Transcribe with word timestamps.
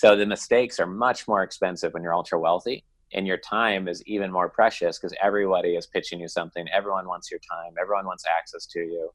So 0.00 0.16
the 0.16 0.24
mistakes 0.24 0.80
are 0.80 0.86
much 0.86 1.28
more 1.28 1.42
expensive 1.42 1.92
when 1.92 2.02
you're 2.02 2.14
ultra 2.14 2.40
wealthy, 2.40 2.84
and 3.12 3.26
your 3.26 3.36
time 3.36 3.86
is 3.86 4.02
even 4.06 4.32
more 4.32 4.48
precious 4.48 4.98
because 4.98 5.14
everybody 5.22 5.76
is 5.76 5.86
pitching 5.86 6.20
you 6.20 6.26
something. 6.26 6.66
Everyone 6.72 7.06
wants 7.06 7.30
your 7.30 7.38
time. 7.40 7.74
Everyone 7.78 8.06
wants 8.06 8.24
access 8.26 8.64
to 8.68 8.80
you. 8.80 9.10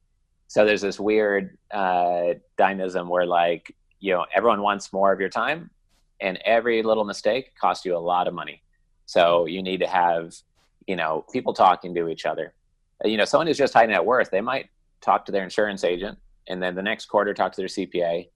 So 0.48 0.64
there's 0.64 0.84
this 0.84 1.00
weird 1.00 1.58
uh, 1.72 2.36
dynamism 2.56 3.10
where 3.10 3.26
like 3.26 3.76
you 4.00 4.14
know 4.14 4.28
everyone 4.32 4.62
wants 4.62 4.94
more 4.94 5.12
of 5.12 5.20
your 5.20 5.30
time, 5.30 5.72
and 6.22 6.38
every 6.46 6.84
little 6.84 7.04
mistake 7.04 7.54
costs 7.60 7.84
you 7.84 7.98
a 7.98 8.06
lot 8.14 8.28
of 8.28 8.36
money. 8.36 8.62
So 9.08 9.48
you 9.48 9.64
need 9.64 9.80
to 9.80 9.88
have 9.88 10.36
you 10.86 10.98
know 10.98 11.26
people 11.34 11.56
talking 11.56 11.96
to 11.96 12.10
each 12.10 12.28
other. 12.28 12.54
Uh, 13.04 13.08
you 13.08 13.18
know, 13.18 13.26
someone 13.26 13.48
who's 13.48 13.58
just 13.58 13.74
high 13.74 13.88
net 13.88 14.06
worth, 14.06 14.30
they 14.30 14.40
might 14.40 14.70
talk 15.02 15.26
to 15.26 15.32
their 15.32 15.44
insurance 15.44 15.84
agent, 15.84 16.20
and 16.48 16.62
then 16.62 16.76
the 16.76 16.84
next 16.84 17.08
quarter 17.08 17.34
talk 17.34 17.54
to 17.54 17.62
their 17.62 17.70
CPA, 17.70 18.28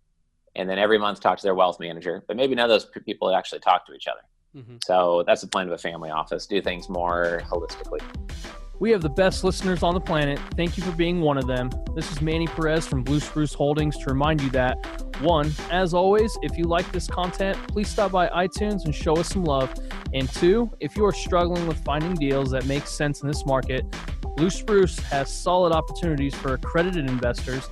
and 0.59 0.69
then 0.69 0.77
every 0.77 0.99
month 0.99 1.21
talk 1.21 1.37
to 1.39 1.43
their 1.43 1.55
wealth 1.55 1.79
manager. 1.79 2.23
But 2.27 2.35
maybe 2.35 2.53
none 2.53 2.69
of 2.69 2.69
those 2.69 2.85
people 2.85 3.33
actually 3.33 3.61
talk 3.61 3.87
to 3.87 3.93
each 3.93 4.07
other. 4.07 4.21
Mm-hmm. 4.55 4.77
So 4.83 5.23
that's 5.25 5.41
the 5.41 5.47
point 5.47 5.69
of 5.69 5.73
a 5.73 5.77
family 5.77 6.09
office: 6.09 6.45
do 6.45 6.61
things 6.61 6.89
more 6.89 7.41
holistically. 7.45 8.01
We 8.79 8.91
have 8.91 9.01
the 9.01 9.09
best 9.09 9.43
listeners 9.43 9.83
on 9.83 9.93
the 9.93 9.99
planet. 9.99 10.39
Thank 10.55 10.77
you 10.77 10.83
for 10.83 10.93
being 10.93 11.19
one 11.19 11.37
of 11.37 11.47
them. 11.47 11.69
This 11.95 12.09
is 12.13 12.21
Manny 12.21 12.47
Perez 12.47 12.87
from 12.87 13.03
Blue 13.03 13.19
Spruce 13.19 13.53
Holdings 13.53 13.97
to 13.97 14.05
remind 14.05 14.39
you 14.41 14.49
that, 14.51 14.77
one, 15.19 15.51
as 15.69 15.93
always, 15.93 16.37
if 16.43 16.57
you 16.57 16.63
like 16.63 16.89
this 16.93 17.05
content, 17.05 17.57
please 17.67 17.89
stop 17.89 18.13
by 18.13 18.29
iTunes 18.29 18.85
and 18.85 18.95
show 18.95 19.17
us 19.17 19.27
some 19.27 19.43
love. 19.43 19.69
And 20.13 20.29
two, 20.31 20.71
if 20.79 20.95
you 20.95 21.05
are 21.05 21.11
struggling 21.11 21.67
with 21.67 21.77
finding 21.83 22.13
deals 22.13 22.51
that 22.51 22.65
make 22.67 22.87
sense 22.87 23.21
in 23.21 23.27
this 23.27 23.45
market, 23.45 23.83
Blue 24.37 24.49
Spruce 24.49 24.97
has 24.99 25.29
solid 25.29 25.73
opportunities 25.73 26.33
for 26.33 26.53
accredited 26.53 27.09
investors. 27.09 27.67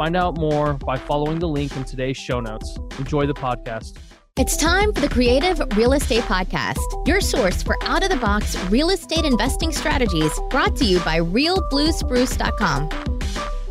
Find 0.00 0.16
out 0.16 0.38
more 0.38 0.72
by 0.72 0.96
following 0.96 1.40
the 1.40 1.48
link 1.48 1.76
in 1.76 1.84
today's 1.84 2.16
show 2.16 2.40
notes. 2.40 2.78
Enjoy 2.98 3.26
the 3.26 3.34
podcast. 3.34 3.98
It's 4.38 4.56
time 4.56 4.94
for 4.94 5.02
the 5.02 5.10
Creative 5.10 5.60
Real 5.76 5.92
Estate 5.92 6.22
Podcast, 6.22 6.78
your 7.06 7.20
source 7.20 7.62
for 7.62 7.76
out 7.82 8.02
of 8.02 8.08
the 8.08 8.16
box 8.16 8.56
real 8.70 8.88
estate 8.88 9.26
investing 9.26 9.70
strategies 9.72 10.32
brought 10.48 10.74
to 10.76 10.86
you 10.86 11.00
by 11.00 11.18
realbluespruce.com. 11.18 12.88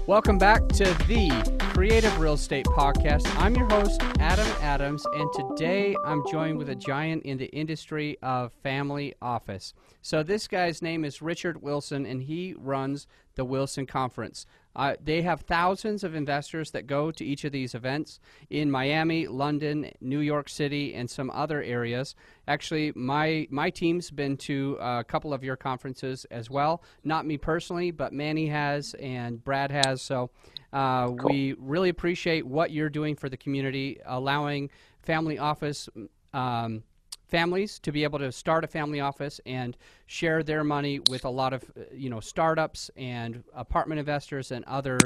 Welcome 0.06 0.38
back 0.38 0.68
to 0.70 0.84
the 1.08 1.30
Creative 1.74 2.20
Real 2.20 2.34
Estate 2.34 2.66
Podcast. 2.68 3.26
I'm 3.40 3.56
your 3.56 3.68
host, 3.68 4.00
Adam 4.20 4.48
Adams, 4.62 5.04
and 5.14 5.32
today 5.34 5.96
I'm 6.06 6.22
joined 6.30 6.60
with 6.60 6.70
a 6.70 6.76
giant 6.76 7.24
in 7.24 7.40
the 7.40 7.48
industry 7.48 8.18
of 8.22 8.52
family 8.62 9.16
office. 9.22 9.74
So, 10.02 10.22
this 10.22 10.48
guy's 10.48 10.82
name 10.82 11.06
is 11.06 11.22
Richard 11.22 11.62
Wilson, 11.62 12.06
and 12.06 12.22
he 12.22 12.54
runs 12.58 13.08
the 13.36 13.46
Wilson 13.46 13.86
Conference. 13.86 14.46
Uh, 14.80 14.96
they 15.04 15.22
have 15.22 15.42
thousands 15.42 16.06
of 16.06 16.16
investors 16.16 16.72
that 16.72 16.88
go 16.88 17.12
to 17.12 17.26
each 17.26 17.44
of 17.44 17.52
these 17.52 17.76
events 17.76 18.22
in 18.50 18.72
Miami, 18.72 19.28
London, 19.28 19.92
New 20.00 20.22
York 20.22 20.48
City, 20.48 20.94
and 20.94 21.10
some 21.10 21.30
other 21.32 21.62
areas. 21.62 22.16
Actually, 22.48 22.94
my 22.96 23.46
my 23.52 23.70
team's 23.70 24.10
been 24.10 24.38
to 24.38 24.78
a 24.80 25.04
couple 25.04 25.34
of 25.34 25.44
your 25.44 25.58
conferences 25.58 26.24
as 26.32 26.50
well. 26.50 26.82
Not 27.04 27.26
me 27.26 27.38
personally, 27.38 27.92
but 27.92 28.14
Manny 28.14 28.48
has 28.48 28.94
and 29.02 29.44
Brad 29.44 29.70
has. 29.70 30.02
So 30.02 30.30
uh, 30.72 31.08
cool. 31.08 31.30
we 31.30 31.56
really 31.60 31.90
appreciate 31.90 32.48
what 32.48 32.72
you're 32.72 32.90
doing 32.90 33.18
for 33.18 33.28
the 33.28 33.36
community, 33.36 34.00
allowing 34.06 34.70
family 35.04 35.38
office. 35.38 35.90
Um, 36.34 36.84
families 37.30 37.80
to 37.80 37.92
be 37.92 38.04
able 38.04 38.20
to 38.20 38.32
start 38.32 38.64
a 38.64 38.68
family 38.68 39.00
office 39.00 39.40
and 39.46 39.78
share 40.08 40.44
their 40.44 40.64
money 40.64 41.00
with 41.10 41.26
a 41.26 41.30
lot 41.30 41.54
of 41.54 41.64
uh, 41.78 41.84
you 41.94 42.10
know 42.10 42.20
startups 42.20 42.90
and 42.98 43.44
apartment 43.56 44.00
investors 44.00 44.52
and 44.52 44.66
other 44.66 44.98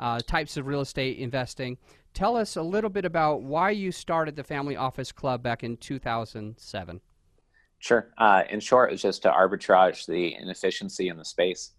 uh, 0.00 0.20
types 0.20 0.56
of 0.56 0.66
real 0.66 0.80
estate 0.80 1.18
investing. 1.18 1.76
Tell 2.14 2.36
us 2.36 2.56
a 2.56 2.62
little 2.62 2.90
bit 2.90 3.04
about 3.04 3.42
why 3.42 3.70
you 3.70 3.90
started 3.90 4.36
the 4.36 4.44
Family 4.44 4.76
Office 4.76 5.10
Club 5.10 5.42
back 5.42 5.64
in 5.64 5.76
2007. 5.76 7.00
Sure. 7.78 8.12
Uh, 8.16 8.44
in 8.48 8.60
short, 8.60 8.90
it 8.90 8.92
was 8.92 9.02
just 9.02 9.22
to 9.22 9.30
arbitrage 9.30 10.06
the 10.06 10.34
inefficiency 10.34 11.08
in 11.08 11.16
the 11.16 11.24
space. 11.24 11.72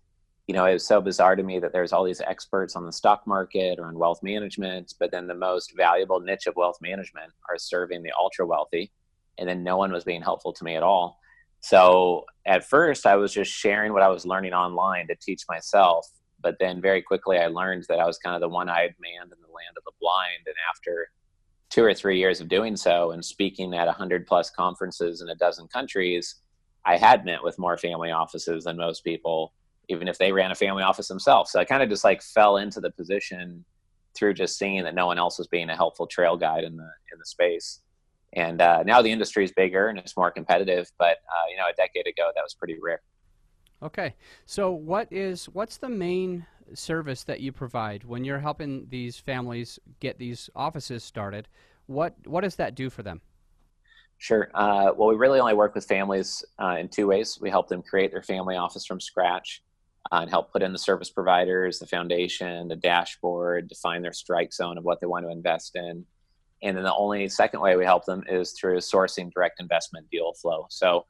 You 0.48 0.54
know, 0.54 0.66
it 0.66 0.74
was 0.74 0.86
so 0.86 1.02
bizarre 1.02 1.36
to 1.36 1.42
me 1.42 1.58
that 1.60 1.74
there's 1.74 1.92
all 1.92 2.04
these 2.04 2.22
experts 2.22 2.76
on 2.76 2.86
the 2.86 2.92
stock 2.92 3.26
market 3.26 3.80
or 3.80 3.88
on 3.88 3.98
wealth 3.98 4.22
management, 4.22 4.94
but 5.00 5.10
then 5.10 5.26
the 5.26 5.34
most 5.34 5.76
valuable 5.76 6.20
niche 6.20 6.46
of 6.46 6.56
wealth 6.56 6.78
management 6.82 7.32
are 7.50 7.58
serving 7.58 8.04
the 8.04 8.12
ultra 8.20 8.46
wealthy 8.46 8.92
and 9.38 9.48
then 9.48 9.64
no 9.64 9.78
one 9.78 9.92
was 9.92 10.04
being 10.04 10.22
helpful 10.22 10.54
to 10.54 10.64
me 10.64 10.76
at 10.76 10.84
all. 10.84 11.20
So 11.62 12.26
at 12.46 12.68
first, 12.68 13.06
I 13.06 13.16
was 13.16 13.34
just 13.34 13.52
sharing 13.52 13.94
what 13.94 14.04
I 14.04 14.08
was 14.08 14.26
learning 14.26 14.54
online 14.54 15.08
to 15.08 15.16
teach 15.16 15.44
myself. 15.50 16.08
But 16.42 16.58
then 16.60 16.80
very 16.82 17.02
quickly, 17.02 17.40
I 17.40 17.48
learned 17.48 17.86
that 17.90 18.00
I 18.00 18.06
was 18.06 18.20
kind 18.20 18.36
of 18.36 18.42
the 18.42 18.50
one 18.50 18.70
eyed 18.70 18.94
man 19.00 19.24
in 19.24 19.30
the 19.30 19.48
land 19.48 19.76
of 19.78 19.84
the 19.84 19.92
blind. 20.00 20.44
And 20.46 20.56
after 20.70 21.10
two 21.70 21.84
or 21.84 21.94
three 21.94 22.20
years 22.20 22.40
of 22.40 22.48
doing 22.48 22.78
so 22.78 23.12
and 23.12 23.26
speaking 23.26 23.74
at 23.74 23.88
100 23.88 24.28
plus 24.28 24.52
conferences 24.52 25.22
in 25.22 25.30
a 25.30 25.36
dozen 25.36 25.68
countries, 25.68 26.36
I 26.86 26.98
had 26.98 27.26
met 27.26 27.44
with 27.44 27.58
more 27.58 27.78
family 27.78 28.12
offices 28.12 28.66
than 28.66 28.78
most 28.78 29.04
people, 29.04 29.54
even 29.90 30.08
if 30.08 30.20
they 30.20 30.32
ran 30.32 30.52
a 30.52 30.56
family 30.56 30.84
office 30.84 31.08
themselves. 31.08 31.52
So 31.52 31.60
I 31.60 31.66
kind 31.66 31.82
of 31.82 31.90
just 31.90 32.04
like 32.04 32.22
fell 32.22 32.58
into 32.58 32.80
the 32.80 32.92
position 32.92 33.66
through 34.16 34.36
just 34.36 34.58
seeing 34.58 34.84
that 34.84 34.96
no 34.96 35.08
one 35.08 35.18
else 35.18 35.38
was 35.38 35.48
being 35.48 35.70
a 35.70 35.76
helpful 35.76 36.08
trail 36.08 36.38
guide 36.38 36.64
in 36.64 36.78
the 36.78 36.90
in 37.12 37.20
the 37.20 37.26
space. 37.26 37.82
And 38.34 38.62
uh, 38.62 38.84
now 38.84 39.02
the 39.02 39.12
industry 39.12 39.44
is 39.46 39.52
bigger 39.52 39.88
and 39.88 39.98
it's 39.98 40.18
more 40.18 40.32
competitive, 40.32 40.92
but 41.00 41.18
uh, 41.30 41.46
you 41.50 41.58
know, 41.58 41.66
a 41.72 41.74
decade 41.74 42.08
ago 42.08 42.32
that 42.36 42.42
was 42.42 42.54
pretty 42.54 42.78
rare. 42.82 43.02
Okay, 43.84 44.16
so 44.46 44.72
what 44.72 45.08
is 45.12 45.46
what's 45.46 45.78
the 45.78 45.90
main 45.90 46.46
service 46.74 47.24
that 47.24 47.40
you 47.40 47.52
provide 47.52 48.04
when 48.04 48.24
you're 48.24 48.40
helping 48.40 48.88
these 48.90 49.18
families 49.18 49.80
get 50.00 50.18
these 50.18 50.50
offices 50.56 51.04
started? 51.04 51.48
What 51.88 52.16
what 52.26 52.42
does 52.42 52.56
that 52.56 52.76
do 52.76 52.90
for 52.90 53.04
them? 53.04 53.22
Sure. 54.18 54.50
Uh, 54.54 54.92
well, 54.96 55.10
we 55.10 55.16
really 55.16 55.40
only 55.40 55.54
work 55.54 55.76
with 55.76 55.86
families 55.86 56.44
uh, 56.60 56.78
in 56.80 56.88
two 56.88 57.08
ways. 57.08 57.38
We 57.42 57.50
help 57.50 57.68
them 57.68 57.82
create 57.82 58.12
their 58.12 58.24
family 58.24 58.56
office 58.56 58.86
from 58.86 59.00
scratch 59.02 59.62
uh, 60.12 60.20
and 60.22 60.30
help 60.30 60.52
put 60.52 60.64
in 60.64 60.72
the 60.72 60.80
service 60.80 61.10
providers, 61.10 61.80
the 61.80 61.88
foundation, 61.88 62.68
the 62.68 62.78
dashboard, 62.78 63.68
define 63.68 64.02
their 64.02 64.14
strike 64.14 64.54
zone 64.54 64.78
of 64.78 64.84
what 64.84 65.02
they 65.02 65.08
want 65.08 65.26
to 65.26 65.32
invest 65.32 65.76
in, 65.76 66.06
and 66.62 66.76
then 66.76 66.84
the 66.84 66.96
only 66.96 67.28
second 67.28 67.60
way 67.60 67.76
we 67.76 67.86
help 67.86 68.06
them 68.06 68.24
is 68.28 68.52
through 68.52 68.78
sourcing 68.78 69.32
direct 69.32 69.60
investment 69.60 70.10
deal 70.10 70.34
flow. 70.34 70.68
So 70.70 71.06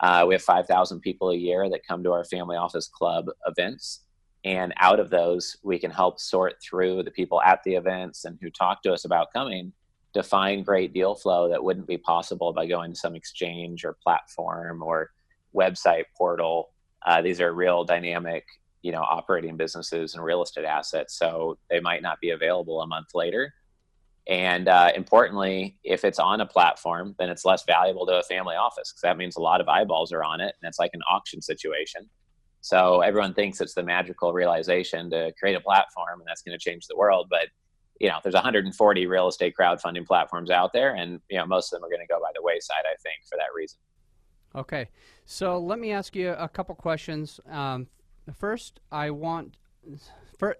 uh, 0.00 0.24
we 0.26 0.34
have 0.34 0.42
5,000 0.42 1.00
people 1.00 1.30
a 1.30 1.36
year 1.36 1.68
that 1.70 1.86
come 1.86 2.02
to 2.04 2.12
our 2.12 2.24
family 2.24 2.56
office 2.56 2.88
club 2.88 3.26
events. 3.46 4.02
And 4.44 4.74
out 4.78 5.00
of 5.00 5.10
those, 5.10 5.56
we 5.62 5.78
can 5.78 5.90
help 5.90 6.20
sort 6.20 6.54
through 6.62 7.02
the 7.02 7.10
people 7.10 7.40
at 7.42 7.62
the 7.64 7.74
events 7.74 8.24
and 8.24 8.38
who 8.40 8.50
talk 8.50 8.82
to 8.82 8.92
us 8.92 9.04
about 9.04 9.32
coming 9.32 9.72
to 10.12 10.22
find 10.22 10.64
great 10.64 10.92
deal 10.92 11.14
flow 11.14 11.48
that 11.48 11.62
wouldn't 11.62 11.86
be 11.86 11.98
possible 11.98 12.52
by 12.52 12.66
going 12.66 12.92
to 12.92 12.98
some 12.98 13.14
exchange 13.14 13.84
or 13.84 13.96
platform 14.02 14.82
or 14.82 15.10
website 15.54 16.04
portal. 16.16 16.70
Uh, 17.04 17.20
these 17.20 17.40
are 17.40 17.52
real 17.52 17.84
dynamic, 17.84 18.44
you 18.82 18.92
know, 18.92 19.02
operating 19.02 19.56
businesses 19.56 20.14
and 20.14 20.24
real 20.24 20.42
estate 20.42 20.64
assets. 20.64 21.18
So 21.18 21.58
they 21.70 21.80
might 21.80 22.02
not 22.02 22.20
be 22.20 22.30
available 22.30 22.80
a 22.80 22.86
month 22.86 23.08
later 23.14 23.52
and 24.28 24.68
uh, 24.68 24.90
importantly, 24.96 25.76
if 25.84 26.04
it's 26.04 26.18
on 26.18 26.40
a 26.40 26.46
platform, 26.46 27.14
then 27.18 27.30
it's 27.30 27.44
less 27.44 27.64
valuable 27.64 28.06
to 28.06 28.18
a 28.18 28.22
family 28.24 28.56
office 28.56 28.92
because 28.92 29.02
that 29.02 29.16
means 29.16 29.36
a 29.36 29.40
lot 29.40 29.60
of 29.60 29.68
eyeballs 29.68 30.12
are 30.12 30.24
on 30.24 30.40
it, 30.40 30.54
and 30.60 30.68
it's 30.68 30.78
like 30.78 30.90
an 30.94 31.02
auction 31.08 31.40
situation. 31.40 32.08
So 32.60 33.00
everyone 33.00 33.34
thinks 33.34 33.60
it's 33.60 33.74
the 33.74 33.84
magical 33.84 34.32
realization 34.32 35.08
to 35.10 35.32
create 35.38 35.54
a 35.54 35.60
platform, 35.60 36.18
and 36.18 36.26
that's 36.26 36.42
going 36.42 36.58
to 36.58 36.62
change 36.62 36.88
the 36.88 36.96
world. 36.96 37.28
But 37.30 37.48
you 38.00 38.08
know, 38.08 38.18
there's 38.22 38.34
140 38.34 39.06
real 39.06 39.28
estate 39.28 39.54
crowdfunding 39.58 40.06
platforms 40.06 40.50
out 40.50 40.72
there, 40.72 40.96
and 40.96 41.20
you 41.30 41.38
know, 41.38 41.46
most 41.46 41.72
of 41.72 41.78
them 41.78 41.86
are 41.86 41.90
going 41.90 42.04
to 42.04 42.12
go 42.12 42.20
by 42.20 42.30
the 42.34 42.42
wayside. 42.42 42.82
I 42.84 42.96
think 43.02 43.20
for 43.30 43.36
that 43.36 43.54
reason. 43.54 43.78
Okay, 44.56 44.88
so 45.24 45.58
let 45.58 45.78
me 45.78 45.92
ask 45.92 46.16
you 46.16 46.30
a 46.30 46.48
couple 46.48 46.74
questions. 46.74 47.38
Um, 47.48 47.86
first, 48.34 48.80
I 48.90 49.10
want. 49.10 49.56
For, 50.36 50.56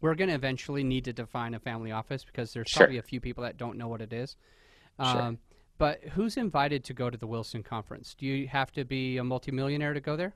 we're 0.00 0.14
going 0.14 0.28
to 0.28 0.34
eventually 0.34 0.84
need 0.84 1.04
to 1.04 1.12
define 1.12 1.54
a 1.54 1.58
family 1.58 1.92
office 1.92 2.24
because 2.24 2.52
there's 2.52 2.68
sure. 2.68 2.80
probably 2.80 2.98
a 2.98 3.02
few 3.02 3.20
people 3.20 3.44
that 3.44 3.56
don't 3.56 3.76
know 3.76 3.88
what 3.88 4.00
it 4.00 4.12
is. 4.12 4.36
Um, 4.98 5.16
sure. 5.16 5.36
But 5.78 6.00
who's 6.12 6.36
invited 6.36 6.84
to 6.84 6.94
go 6.94 7.08
to 7.08 7.16
the 7.16 7.26
Wilson 7.26 7.62
conference? 7.62 8.14
Do 8.14 8.26
you 8.26 8.48
have 8.48 8.72
to 8.72 8.84
be 8.84 9.18
a 9.18 9.24
multimillionaire 9.24 9.94
to 9.94 10.00
go 10.00 10.16
there? 10.16 10.34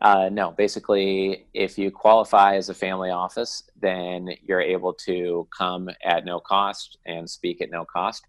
Uh, 0.00 0.28
no, 0.30 0.52
basically, 0.52 1.46
if 1.54 1.76
you 1.76 1.90
qualify 1.90 2.56
as 2.56 2.68
a 2.68 2.74
family 2.74 3.10
office, 3.10 3.64
then 3.80 4.28
you're 4.42 4.60
able 4.60 4.92
to 4.94 5.48
come 5.56 5.88
at 6.04 6.24
no 6.24 6.38
cost 6.38 6.98
and 7.06 7.28
speak 7.28 7.60
at 7.60 7.70
no 7.70 7.84
cost. 7.84 8.24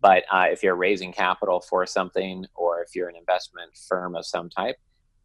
But 0.00 0.24
uh, 0.30 0.46
if 0.50 0.62
you're 0.62 0.74
raising 0.74 1.12
capital 1.12 1.60
for 1.60 1.86
something, 1.86 2.44
or 2.54 2.82
if 2.82 2.94
you're 2.94 3.08
an 3.08 3.16
investment 3.16 3.70
firm 3.88 4.16
of 4.16 4.26
some 4.26 4.50
type, 4.50 4.76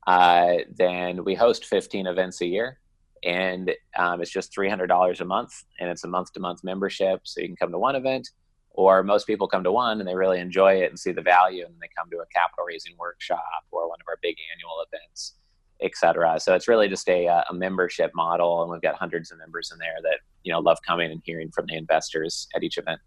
uh, 0.08 0.60
then 0.74 1.26
we 1.26 1.36
host 1.36 1.66
15 1.66 2.08
events 2.08 2.40
a 2.42 2.46
year 2.46 2.79
and 3.24 3.72
um, 3.98 4.22
it's 4.22 4.32
just 4.32 4.56
$300 4.56 5.20
a 5.20 5.26
month 5.26 5.64
and 5.80 5.90
it's 5.90 6.04
a 6.04 6.08
month 6.08 6.34
to 6.34 6.40
month 6.40 6.64
membership 6.64 7.22
so 7.24 7.42
you 7.42 7.48
can 7.48 7.56
come 7.56 7.72
to 7.72 7.78
one 7.78 7.96
event 7.96 8.30
or 8.72 9.04
most 9.04 9.28
people 9.28 9.48
come 9.48 9.64
to 9.64 9.72
one 9.72 10.00
and 10.00 10.08
they 10.08 10.16
really 10.16 10.40
enjoy 10.40 10.74
it 10.74 10.90
and 10.90 11.00
see 11.00 11.12
the 11.12 11.22
value 11.22 11.66
and 11.66 11.74
they 11.82 11.90
come 11.98 12.10
to 12.10 12.18
a 12.18 12.26
capital 12.34 12.66
raising 12.66 12.94
workshop 12.98 13.66
or 13.72 13.90
one 13.90 14.00
of 14.00 14.06
our 14.08 14.18
big 14.22 14.36
annual 14.54 14.84
events 14.92 15.36
etc 15.82 16.40
so 16.40 16.54
it's 16.54 16.68
really 16.68 16.88
just 16.88 17.08
a, 17.10 17.28
uh, 17.28 17.44
a 17.50 17.54
membership 17.54 18.12
model 18.14 18.62
and 18.62 18.72
we've 18.72 18.82
got 18.82 18.96
hundreds 18.96 19.32
of 19.32 19.38
members 19.38 19.72
in 19.72 19.80
there 19.80 19.96
that 20.04 20.20
you 20.44 20.52
know 20.52 20.60
love 20.60 20.78
coming 20.86 21.12
and 21.12 21.22
hearing 21.24 21.50
from 21.52 21.66
the 21.68 21.76
investors 21.76 22.48
at 22.56 22.64
each 22.64 22.78
event 22.78 23.00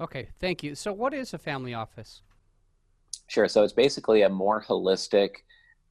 Okay, 0.00 0.28
thank 0.40 0.62
you. 0.62 0.74
So, 0.74 0.92
what 0.92 1.14
is 1.14 1.34
a 1.34 1.38
family 1.38 1.74
office? 1.74 2.22
Sure. 3.28 3.48
So, 3.48 3.62
it's 3.62 3.72
basically 3.72 4.22
a 4.22 4.28
more 4.28 4.62
holistic, 4.62 5.36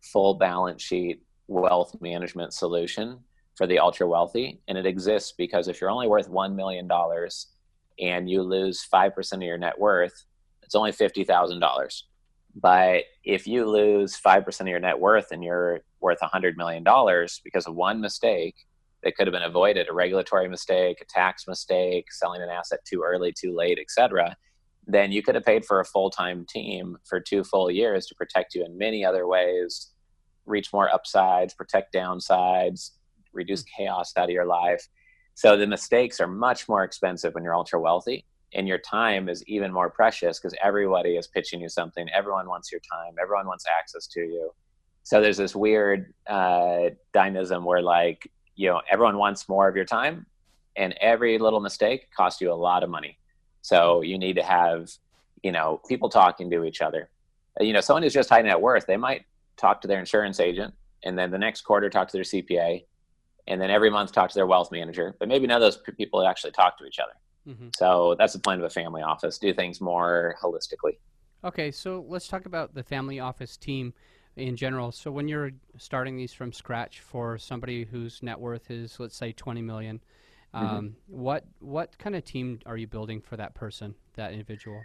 full 0.02 0.34
balance 0.36 0.82
sheet 0.82 1.22
wealth 1.48 1.96
management 2.02 2.54
solution 2.54 3.20
for 3.56 3.68
the 3.68 3.80
ultra 3.80 4.08
wealthy. 4.08 4.60
And 4.68 4.78
it 4.78 4.86
exists 4.86 5.34
because 5.38 5.68
if 5.68 5.80
you're 5.80 5.92
only 5.92 6.08
worth 6.08 6.30
$1 6.30 6.56
million 6.56 6.90
and 8.00 8.30
you 8.30 8.42
lose 8.42 8.86
5% 8.92 9.34
of 9.34 9.42
your 9.42 9.58
net 9.58 9.80
worth, 9.80 10.26
it's 10.64 10.76
only 10.76 10.92
$50,000. 10.92 12.02
But 12.56 13.04
if 13.24 13.48
you 13.48 13.66
lose 13.66 14.20
5% 14.20 14.62
of 14.62 14.68
your 14.68 14.80
net 14.80 15.00
worth 15.00 15.32
and 15.32 15.44
you're 15.44 15.82
worth 16.00 16.20
$100 16.20 16.56
million 16.56 16.84
because 17.44 17.66
of 17.66 17.76
one 17.76 18.00
mistake 18.00 18.56
that 19.04 19.16
could 19.16 19.28
have 19.28 19.34
been 19.34 19.44
avoided 19.44 19.90
a 19.90 19.94
regulatory 19.94 20.48
mistake, 20.48 20.98
a 21.02 21.06
tax 21.06 21.48
mistake, 21.48 22.12
selling 22.12 22.42
an 22.42 22.50
asset 22.50 22.80
too 22.86 23.04
early, 23.06 23.34
too 23.34 23.56
late, 23.56 23.80
etc. 23.80 24.36
then 24.86 25.12
you 25.12 25.22
could 25.24 25.36
have 25.36 25.46
paid 25.46 25.66
for 25.66 25.80
a 25.80 25.86
full 25.86 26.10
time 26.10 26.46
team 26.48 26.98
for 27.06 27.20
two 27.20 27.44
full 27.44 27.72
years 27.72 28.06
to 28.06 28.16
protect 28.16 28.54
you 28.56 28.64
in 28.66 28.78
many 28.78 29.04
other 29.04 29.28
ways, 29.28 29.92
reach 30.46 30.72
more 30.72 30.94
upsides, 30.94 31.54
protect 31.54 31.94
downsides, 31.94 32.92
reduce 33.34 33.64
chaos 33.64 34.14
out 34.16 34.26
of 34.26 34.30
your 34.30 34.46
life. 34.46 34.88
So 35.36 35.58
the 35.58 35.68
mistakes 35.68 36.20
are 36.20 36.28
much 36.28 36.70
more 36.70 36.84
expensive 36.84 37.34
when 37.34 37.44
you're 37.44 37.56
ultra 37.56 37.80
wealthy 37.80 38.26
and 38.54 38.68
your 38.68 38.78
time 38.78 39.30
is 39.30 39.44
even 39.48 39.72
more 39.72 39.90
precious 39.90 40.40
because 40.40 40.56
everybody 40.62 41.16
is 41.16 41.28
pitching 41.28 41.62
you 41.62 41.70
something. 41.70 42.08
Everyone 42.10 42.48
wants 42.48 42.72
your 42.72 42.82
time. 42.82 43.16
Everyone 43.22 43.48
wants 43.48 43.66
access 43.68 44.08
to 44.08 44.22
you. 44.22 44.52
So 45.04 45.22
there's 45.22 45.38
this 45.38 45.56
weird 45.56 46.14
uh, 46.28 46.90
dynamism 47.14 47.66
where 47.66 47.82
like 47.82 48.30
you 48.56 48.70
know 48.70 48.82
everyone 48.90 49.18
wants 49.18 49.50
more 49.50 49.68
of 49.68 49.76
your 49.76 49.86
time, 49.86 50.26
and 50.76 50.94
every 51.02 51.38
little 51.38 51.60
mistake 51.60 52.10
costs 52.16 52.42
you 52.42 52.52
a 52.52 52.54
lot 52.54 52.84
of 52.84 52.90
money. 52.90 53.18
So 53.62 54.02
you 54.02 54.18
need 54.18 54.36
to 54.36 54.44
have 54.44 54.92
you 55.42 55.52
know 55.52 55.82
people 55.88 56.10
talking 56.10 56.50
to 56.52 56.64
each 56.64 56.82
other. 56.82 57.10
You 57.60 57.74
know, 57.74 57.82
someone 57.82 58.04
who's 58.04 58.14
just 58.14 58.30
high 58.30 58.42
net 58.42 58.60
worth, 58.60 58.86
they 58.88 58.98
might 58.98 59.26
talk 59.58 59.82
to 59.82 59.88
their 59.88 60.00
insurance 60.00 60.40
agent, 60.40 60.74
and 61.04 61.18
then 61.18 61.32
the 61.32 61.38
next 61.38 61.62
quarter 61.62 61.90
talk 61.90 62.08
to 62.10 62.18
their 62.18 62.24
CPA, 62.24 62.86
and 63.48 63.60
then 63.62 63.70
every 63.70 63.90
month 63.90 64.12
talk 64.12 64.30
to 64.30 64.36
their 64.36 64.48
wealth 64.48 64.72
manager. 64.72 65.16
But 65.20 65.28
maybe 65.28 65.48
none 65.48 65.62
of 65.62 65.62
those 65.62 65.78
people 65.98 66.26
actually 66.26 66.52
talk 66.52 66.78
to 66.80 66.86
each 66.86 67.00
other. 67.00 67.14
Mm-hmm. 67.48 67.70
So 67.76 68.16
that's 68.18 68.34
the 68.34 68.40
plan 68.40 68.60
of 68.60 68.66
a 68.66 68.70
family 68.70 69.02
office. 69.02 69.38
Do 69.38 69.54
things 69.54 69.82
more 69.82 70.36
holistically. 70.42 70.98
Okay, 71.44 71.72
so 71.72 72.06
let's 72.08 72.28
talk 72.28 72.46
about 72.46 72.74
the 72.74 72.84
family 72.84 73.20
office 73.20 73.58
team 73.58 73.94
in 74.38 74.56
general. 74.56 74.92
So 74.92 75.12
when 75.12 75.28
you're 75.28 75.52
starting 75.78 76.16
these 76.16 76.34
from 76.34 76.54
scratch 76.54 77.02
for 77.02 77.38
somebody 77.38 77.84
whose 77.84 78.24
net 78.24 78.40
worth 78.40 78.72
is, 78.72 79.00
let's 79.00 79.18
say, 79.18 79.34
20 79.34 79.62
million, 79.62 80.02
mm-hmm. 80.56 80.66
um, 80.66 80.86
mm-hmm. 80.86 81.22
what 81.22 81.46
what 81.60 81.98
kind 81.98 82.16
of 82.16 82.24
team 82.24 82.60
are 82.66 82.78
you 82.78 82.88
building 82.88 83.22
for 83.22 83.36
that 83.38 83.56
person, 83.56 83.94
that 84.16 84.32
individual? 84.32 84.82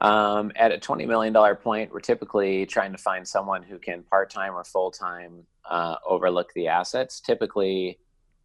Um, 0.00 0.52
at 0.56 0.72
a 0.72 0.78
$20 0.78 1.06
million 1.06 1.34
point, 1.56 1.92
we're 1.92 2.00
typically 2.00 2.66
trying 2.66 2.92
to 2.92 2.98
find 2.98 3.26
someone 3.26 3.62
who 3.62 3.78
can 3.78 4.04
part 4.04 4.30
time 4.30 4.54
or 4.54 4.64
full 4.64 4.90
time 4.90 5.44
uh, 5.68 5.96
overlook 6.06 6.52
the 6.54 6.68
assets. 6.68 7.20
Typically, 7.20 7.98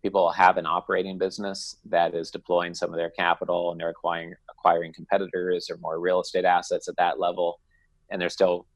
people 0.04 0.30
have 0.32 0.58
an 0.58 0.66
operating 0.66 1.18
business 1.18 1.78
that 1.86 2.14
is 2.14 2.30
deploying 2.30 2.76
some 2.76 2.92
of 2.92 2.98
their 2.98 3.10
capital 3.10 3.72
and 3.72 3.80
they're 3.80 3.90
acquiring 3.90 4.36
acquiring 4.50 4.94
competitors 4.94 5.70
or 5.70 5.78
more 5.78 6.00
real 6.00 6.22
estate 6.22 6.46
assets 6.46 6.88
at 6.88 6.96
that 6.98 7.20
level 7.20 7.60
and 8.12 8.22
they're 8.22 8.30
still 8.30 8.68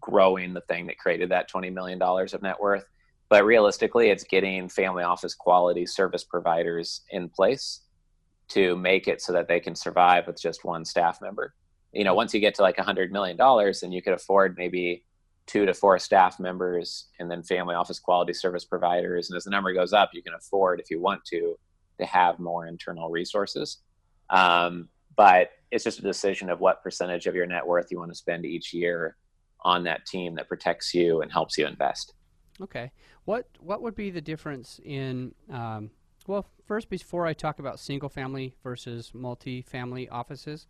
growing 0.00 0.52
the 0.52 0.60
thing 0.62 0.86
that 0.86 0.98
created 0.98 1.30
that 1.30 1.48
20 1.48 1.70
million 1.70 1.98
dollars 1.98 2.34
of 2.34 2.42
net 2.42 2.60
worth 2.60 2.84
but 3.30 3.44
realistically 3.44 4.10
it's 4.10 4.24
getting 4.24 4.68
family 4.68 5.02
office 5.02 5.34
quality 5.34 5.86
service 5.86 6.24
providers 6.24 7.00
in 7.10 7.28
place 7.28 7.80
to 8.48 8.76
make 8.76 9.08
it 9.08 9.20
so 9.20 9.32
that 9.32 9.48
they 9.48 9.58
can 9.58 9.74
survive 9.74 10.26
with 10.26 10.40
just 10.40 10.64
one 10.64 10.84
staff 10.84 11.20
member 11.22 11.54
you 11.92 12.04
know 12.04 12.14
once 12.14 12.34
you 12.34 12.40
get 12.40 12.54
to 12.54 12.62
like 12.62 12.78
a 12.78 12.82
100 12.82 13.12
million 13.12 13.36
dollars 13.36 13.80
then 13.80 13.92
you 13.92 14.02
could 14.02 14.12
afford 14.12 14.56
maybe 14.58 15.04
two 15.46 15.64
to 15.64 15.72
four 15.72 15.98
staff 15.98 16.38
members 16.40 17.06
and 17.18 17.30
then 17.30 17.42
family 17.42 17.74
office 17.74 17.98
quality 17.98 18.32
service 18.32 18.64
providers. 18.64 19.30
And 19.30 19.36
as 19.36 19.44
the 19.44 19.50
number 19.50 19.72
goes 19.72 19.92
up, 19.92 20.10
you 20.12 20.22
can 20.22 20.34
afford, 20.34 20.80
if 20.80 20.90
you 20.90 21.00
want 21.00 21.24
to, 21.26 21.56
to 21.98 22.06
have 22.06 22.38
more 22.38 22.66
internal 22.66 23.10
resources. 23.10 23.78
Um, 24.30 24.88
but 25.16 25.50
it's 25.70 25.84
just 25.84 26.00
a 26.00 26.02
decision 26.02 26.50
of 26.50 26.60
what 26.60 26.82
percentage 26.82 27.26
of 27.26 27.34
your 27.34 27.46
net 27.46 27.66
worth 27.66 27.86
you 27.90 27.98
want 27.98 28.10
to 28.10 28.16
spend 28.16 28.44
each 28.44 28.74
year 28.74 29.16
on 29.62 29.84
that 29.84 30.04
team 30.04 30.34
that 30.34 30.48
protects 30.48 30.92
you 30.92 31.22
and 31.22 31.32
helps 31.32 31.56
you 31.56 31.66
invest. 31.66 32.12
Okay. 32.60 32.90
What 33.24 33.48
what 33.58 33.82
would 33.82 33.94
be 33.94 34.10
the 34.10 34.20
difference 34.20 34.80
in 34.84 35.34
um, 35.50 35.90
well, 36.26 36.46
first 36.66 36.88
before 36.88 37.26
I 37.26 37.32
talk 37.32 37.58
about 37.58 37.78
single 37.78 38.08
family 38.08 38.56
versus 38.62 39.12
multi-family 39.14 40.08
offices, 40.08 40.66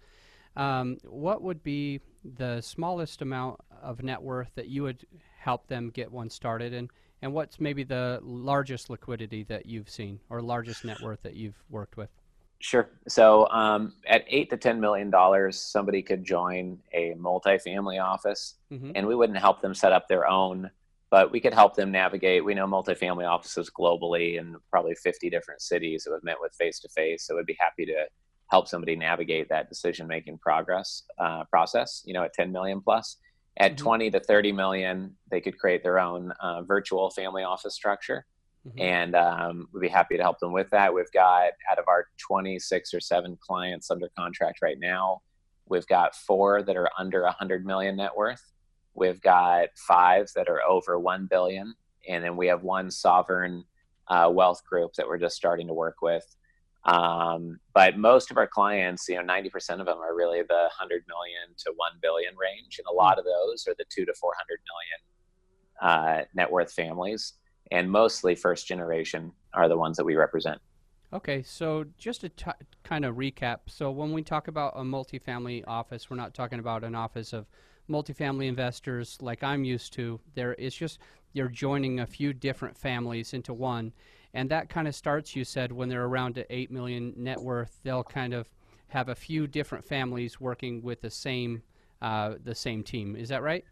um, 0.56 0.98
what 1.04 1.42
would 1.42 1.62
be 1.62 2.00
the 2.36 2.60
smallest 2.60 3.22
amount 3.22 3.60
of 3.82 4.02
net 4.02 4.20
worth 4.20 4.50
that 4.54 4.68
you 4.68 4.82
would 4.82 5.06
help 5.38 5.66
them 5.68 5.90
get 5.90 6.10
one 6.10 6.30
started, 6.30 6.72
and 6.72 6.90
and 7.22 7.32
what's 7.32 7.60
maybe 7.60 7.84
the 7.84 8.20
largest 8.22 8.90
liquidity 8.90 9.42
that 9.44 9.66
you've 9.66 9.88
seen 9.88 10.20
or 10.28 10.42
largest 10.42 10.84
net 10.84 11.00
worth 11.00 11.22
that 11.22 11.34
you've 11.34 11.62
worked 11.70 11.96
with? 11.96 12.10
Sure. 12.58 12.88
So 13.06 13.48
um, 13.48 13.94
at 14.06 14.24
eight 14.28 14.50
to 14.50 14.56
ten 14.56 14.80
million 14.80 15.10
dollars, 15.10 15.60
somebody 15.60 16.02
could 16.02 16.24
join 16.24 16.78
a 16.92 17.14
multifamily 17.14 18.02
office, 18.02 18.54
mm-hmm. 18.72 18.92
and 18.94 19.06
we 19.06 19.14
wouldn't 19.14 19.38
help 19.38 19.60
them 19.60 19.74
set 19.74 19.92
up 19.92 20.08
their 20.08 20.26
own, 20.26 20.70
but 21.10 21.30
we 21.30 21.38
could 21.38 21.54
help 21.54 21.76
them 21.76 21.90
navigate. 21.90 22.44
We 22.44 22.54
know 22.54 22.66
multifamily 22.66 23.28
offices 23.28 23.70
globally 23.70 24.38
in 24.38 24.56
probably 24.70 24.94
fifty 24.94 25.28
different 25.30 25.60
cities 25.60 26.04
that 26.04 26.12
we've 26.12 26.24
met 26.24 26.40
with 26.40 26.54
face 26.54 26.80
to 26.80 26.88
face. 26.88 27.26
So 27.26 27.36
we'd 27.36 27.46
be 27.46 27.56
happy 27.60 27.86
to 27.86 28.06
help 28.48 28.68
somebody 28.68 28.96
navigate 28.96 29.48
that 29.48 29.68
decision 29.68 30.06
making 30.06 30.38
progress 30.38 31.02
uh, 31.18 31.44
process. 31.44 32.02
You 32.04 32.14
know, 32.14 32.22
at 32.22 32.32
ten 32.34 32.52
million 32.52 32.80
plus, 32.80 33.16
at 33.58 33.72
mm-hmm. 33.72 33.84
20 33.84 34.10
to 34.10 34.20
30 34.20 34.52
million, 34.52 35.16
they 35.30 35.40
could 35.40 35.58
create 35.58 35.82
their 35.82 35.98
own 35.98 36.32
uh, 36.40 36.62
virtual 36.62 37.10
family 37.10 37.42
office 37.42 37.74
structure. 37.74 38.26
Mm-hmm. 38.66 38.80
And 38.80 39.14
um, 39.14 39.68
we'd 39.72 39.80
be 39.80 39.88
happy 39.88 40.16
to 40.16 40.22
help 40.22 40.40
them 40.40 40.52
with 40.52 40.68
that. 40.70 40.92
We've 40.92 41.10
got 41.12 41.52
out 41.70 41.78
of 41.78 41.84
our 41.88 42.06
26 42.18 42.92
or 42.92 43.00
seven 43.00 43.38
clients 43.40 43.90
under 43.90 44.10
contract 44.18 44.58
right 44.60 44.78
now, 44.78 45.22
we've 45.68 45.86
got 45.86 46.14
four 46.14 46.62
that 46.62 46.76
are 46.76 46.90
under 46.98 47.22
100 47.22 47.66
million 47.66 47.96
net 47.96 48.16
worth. 48.16 48.42
We've 48.94 49.20
got 49.20 49.68
five 49.76 50.28
that 50.34 50.48
are 50.48 50.62
over 50.62 50.98
1 50.98 51.26
billion. 51.30 51.74
And 52.08 52.24
then 52.24 52.36
we 52.36 52.46
have 52.46 52.62
one 52.62 52.90
sovereign 52.90 53.64
uh, 54.08 54.30
wealth 54.32 54.64
group 54.64 54.94
that 54.94 55.06
we're 55.06 55.18
just 55.18 55.36
starting 55.36 55.66
to 55.66 55.74
work 55.74 55.96
with. 56.02 56.24
Um, 56.86 57.58
but 57.74 57.98
most 57.98 58.30
of 58.30 58.36
our 58.36 58.46
clients, 58.46 59.08
you 59.08 59.16
know, 59.16 59.22
90% 59.22 59.80
of 59.80 59.86
them 59.86 59.98
are 59.98 60.14
really 60.14 60.42
the 60.42 60.68
100 60.70 61.02
million 61.08 61.54
to 61.58 61.72
1 61.74 61.90
billion 62.00 62.34
range. 62.36 62.78
And 62.78 62.86
a 62.90 62.94
lot 62.94 63.18
of 63.18 63.24
those 63.24 63.66
are 63.66 63.74
the 63.76 63.84
two 63.90 64.04
to 64.04 64.14
400 64.14 64.60
million 65.82 66.20
uh, 66.22 66.24
net 66.34 66.50
worth 66.50 66.72
families. 66.72 67.34
And 67.72 67.90
mostly 67.90 68.36
first 68.36 68.68
generation 68.68 69.32
are 69.52 69.68
the 69.68 69.76
ones 69.76 69.96
that 69.96 70.04
we 70.04 70.14
represent. 70.14 70.60
Okay, 71.12 71.42
so 71.42 71.84
just 71.98 72.20
to 72.20 72.28
t- 72.28 72.50
kind 72.84 73.04
of 73.04 73.16
recap. 73.16 73.58
So 73.66 73.90
when 73.90 74.12
we 74.12 74.22
talk 74.22 74.46
about 74.46 74.74
a 74.76 74.82
multifamily 74.82 75.64
office, 75.66 76.08
we're 76.08 76.16
not 76.16 76.34
talking 76.34 76.60
about 76.60 76.84
an 76.84 76.94
office 76.94 77.32
of 77.32 77.46
multifamily 77.90 78.46
investors 78.46 79.18
like 79.20 79.42
I'm 79.42 79.64
used 79.64 79.92
to. 79.94 80.20
There 80.34 80.54
is 80.54 80.74
just 80.74 80.98
you're 81.32 81.48
joining 81.48 82.00
a 82.00 82.06
few 82.06 82.32
different 82.32 82.76
families 82.76 83.34
into 83.34 83.52
one 83.52 83.92
and 84.36 84.50
that 84.50 84.68
kind 84.68 84.86
of 84.86 84.94
starts. 84.94 85.34
You 85.34 85.44
said 85.44 85.72
when 85.72 85.88
they're 85.88 86.04
around 86.04 86.34
to 86.34 86.54
eight 86.54 86.70
million 86.70 87.14
net 87.16 87.40
worth, 87.40 87.80
they'll 87.82 88.04
kind 88.04 88.34
of 88.34 88.46
have 88.88 89.08
a 89.08 89.14
few 89.14 89.46
different 89.46 89.84
families 89.84 90.38
working 90.38 90.82
with 90.82 91.00
the 91.00 91.10
same 91.10 91.62
uh, 92.02 92.34
the 92.44 92.54
same 92.54 92.84
team. 92.84 93.16
Is 93.16 93.30
that 93.30 93.42
right? 93.42 93.64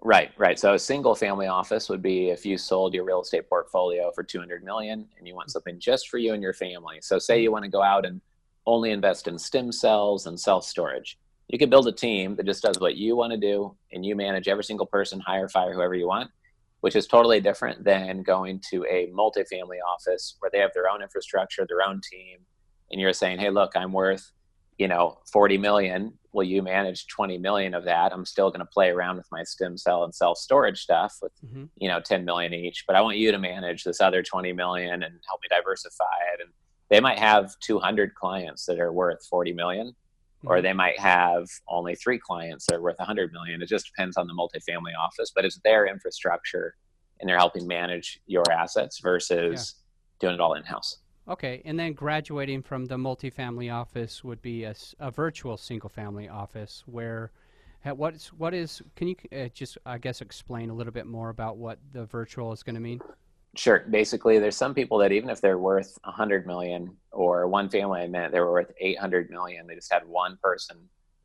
Right, 0.00 0.30
right. 0.38 0.58
So 0.58 0.74
a 0.74 0.78
single 0.78 1.16
family 1.16 1.48
office 1.48 1.88
would 1.88 2.00
be 2.00 2.30
if 2.30 2.46
you 2.46 2.56
sold 2.56 2.94
your 2.94 3.04
real 3.04 3.22
estate 3.22 3.48
portfolio 3.48 4.12
for 4.12 4.22
200 4.22 4.62
million 4.62 5.08
and 5.18 5.26
you 5.26 5.34
want 5.34 5.50
something 5.50 5.80
just 5.80 6.08
for 6.08 6.18
you 6.18 6.32
and 6.32 6.42
your 6.42 6.52
family. 6.52 6.98
So 7.00 7.18
say 7.18 7.42
you 7.42 7.50
want 7.50 7.64
to 7.64 7.70
go 7.70 7.82
out 7.82 8.06
and 8.06 8.20
only 8.66 8.92
invest 8.92 9.26
in 9.26 9.36
stem 9.36 9.72
cells 9.72 10.26
and 10.26 10.38
self 10.38 10.64
storage. 10.64 11.18
You 11.48 11.58
could 11.58 11.70
build 11.70 11.88
a 11.88 11.92
team 11.92 12.36
that 12.36 12.46
just 12.46 12.62
does 12.62 12.78
what 12.78 12.96
you 12.96 13.16
want 13.16 13.32
to 13.32 13.38
do 13.38 13.74
and 13.92 14.06
you 14.06 14.14
manage 14.14 14.46
every 14.46 14.64
single 14.64 14.86
person, 14.86 15.18
hire, 15.18 15.48
fire 15.48 15.74
whoever 15.74 15.96
you 15.96 16.06
want 16.06 16.30
which 16.84 16.96
is 16.96 17.06
totally 17.06 17.40
different 17.40 17.82
than 17.82 18.22
going 18.22 18.60
to 18.70 18.84
a 18.84 19.10
multifamily 19.10 19.78
office 19.90 20.36
where 20.40 20.50
they 20.52 20.58
have 20.58 20.70
their 20.74 20.86
own 20.86 21.00
infrastructure, 21.00 21.64
their 21.66 21.80
own 21.80 21.98
team, 22.12 22.36
and 22.92 23.00
you're 23.00 23.14
saying, 23.14 23.38
"Hey, 23.38 23.48
look, 23.48 23.72
I'm 23.74 23.90
worth, 23.90 24.30
you 24.76 24.86
know, 24.86 25.18
40 25.32 25.56
million. 25.56 26.18
Will 26.34 26.42
you 26.42 26.60
manage 26.60 27.06
20 27.06 27.38
million 27.38 27.72
of 27.72 27.86
that? 27.86 28.12
I'm 28.12 28.26
still 28.26 28.50
going 28.50 28.60
to 28.60 28.66
play 28.66 28.90
around 28.90 29.16
with 29.16 29.26
my 29.32 29.44
stem 29.44 29.78
cell 29.78 30.04
and 30.04 30.14
self 30.14 30.36
storage 30.36 30.82
stuff 30.82 31.16
with, 31.22 31.32
mm-hmm. 31.42 31.64
you 31.78 31.88
know, 31.88 32.00
10 32.00 32.22
million 32.22 32.52
each, 32.52 32.84
but 32.86 32.96
I 32.96 33.00
want 33.00 33.16
you 33.16 33.32
to 33.32 33.38
manage 33.38 33.82
this 33.84 34.02
other 34.02 34.22
20 34.22 34.52
million 34.52 35.04
and 35.04 35.14
help 35.26 35.40
me 35.40 35.48
diversify 35.48 36.18
it." 36.34 36.42
And 36.42 36.50
they 36.90 37.00
might 37.00 37.18
have 37.18 37.58
200 37.60 38.14
clients 38.14 38.66
that 38.66 38.78
are 38.78 38.92
worth 38.92 39.24
40 39.30 39.54
million 39.54 39.96
or 40.46 40.60
they 40.60 40.72
might 40.72 40.98
have 40.98 41.48
only 41.68 41.94
three 41.94 42.18
clients 42.18 42.66
that 42.66 42.76
are 42.76 42.82
worth 42.82 42.98
100 42.98 43.32
million. 43.32 43.62
It 43.62 43.68
just 43.68 43.86
depends 43.86 44.16
on 44.16 44.26
the 44.26 44.34
multifamily 44.34 44.92
office, 44.98 45.32
but 45.34 45.44
it's 45.44 45.58
their 45.64 45.86
infrastructure 45.86 46.74
and 47.20 47.28
they're 47.28 47.38
helping 47.38 47.66
manage 47.66 48.20
your 48.26 48.44
assets 48.52 49.00
versus 49.00 49.76
yeah. 49.76 50.28
doing 50.28 50.34
it 50.34 50.40
all 50.40 50.54
in 50.54 50.64
house. 50.64 50.98
Okay, 51.26 51.62
and 51.64 51.78
then 51.78 51.94
graduating 51.94 52.62
from 52.62 52.84
the 52.84 52.96
multifamily 52.96 53.72
office 53.72 54.22
would 54.22 54.42
be 54.42 54.64
a, 54.64 54.74
a 55.00 55.10
virtual 55.10 55.56
single 55.56 55.88
family 55.88 56.28
office 56.28 56.82
where 56.86 57.32
what's 57.92 58.32
what 58.32 58.54
is 58.54 58.82
can 58.96 59.08
you 59.08 59.16
uh, 59.32 59.48
just 59.54 59.78
I 59.84 59.98
guess 59.98 60.20
explain 60.20 60.70
a 60.70 60.74
little 60.74 60.92
bit 60.92 61.06
more 61.06 61.30
about 61.30 61.56
what 61.56 61.78
the 61.92 62.04
virtual 62.04 62.52
is 62.52 62.62
going 62.62 62.74
to 62.74 62.80
mean? 62.80 63.00
Sure. 63.56 63.84
Basically, 63.88 64.38
there's 64.38 64.56
some 64.56 64.74
people 64.74 64.98
that 64.98 65.12
even 65.12 65.30
if 65.30 65.40
they're 65.40 65.58
worth 65.58 65.98
100 66.04 66.46
million, 66.46 66.96
or 67.12 67.46
one 67.46 67.68
family 67.68 68.00
I 68.00 68.08
met, 68.08 68.32
they 68.32 68.40
were 68.40 68.52
worth 68.52 68.72
800 68.80 69.30
million. 69.30 69.66
They 69.66 69.76
just 69.76 69.92
had 69.92 70.06
one 70.06 70.38
person 70.42 70.76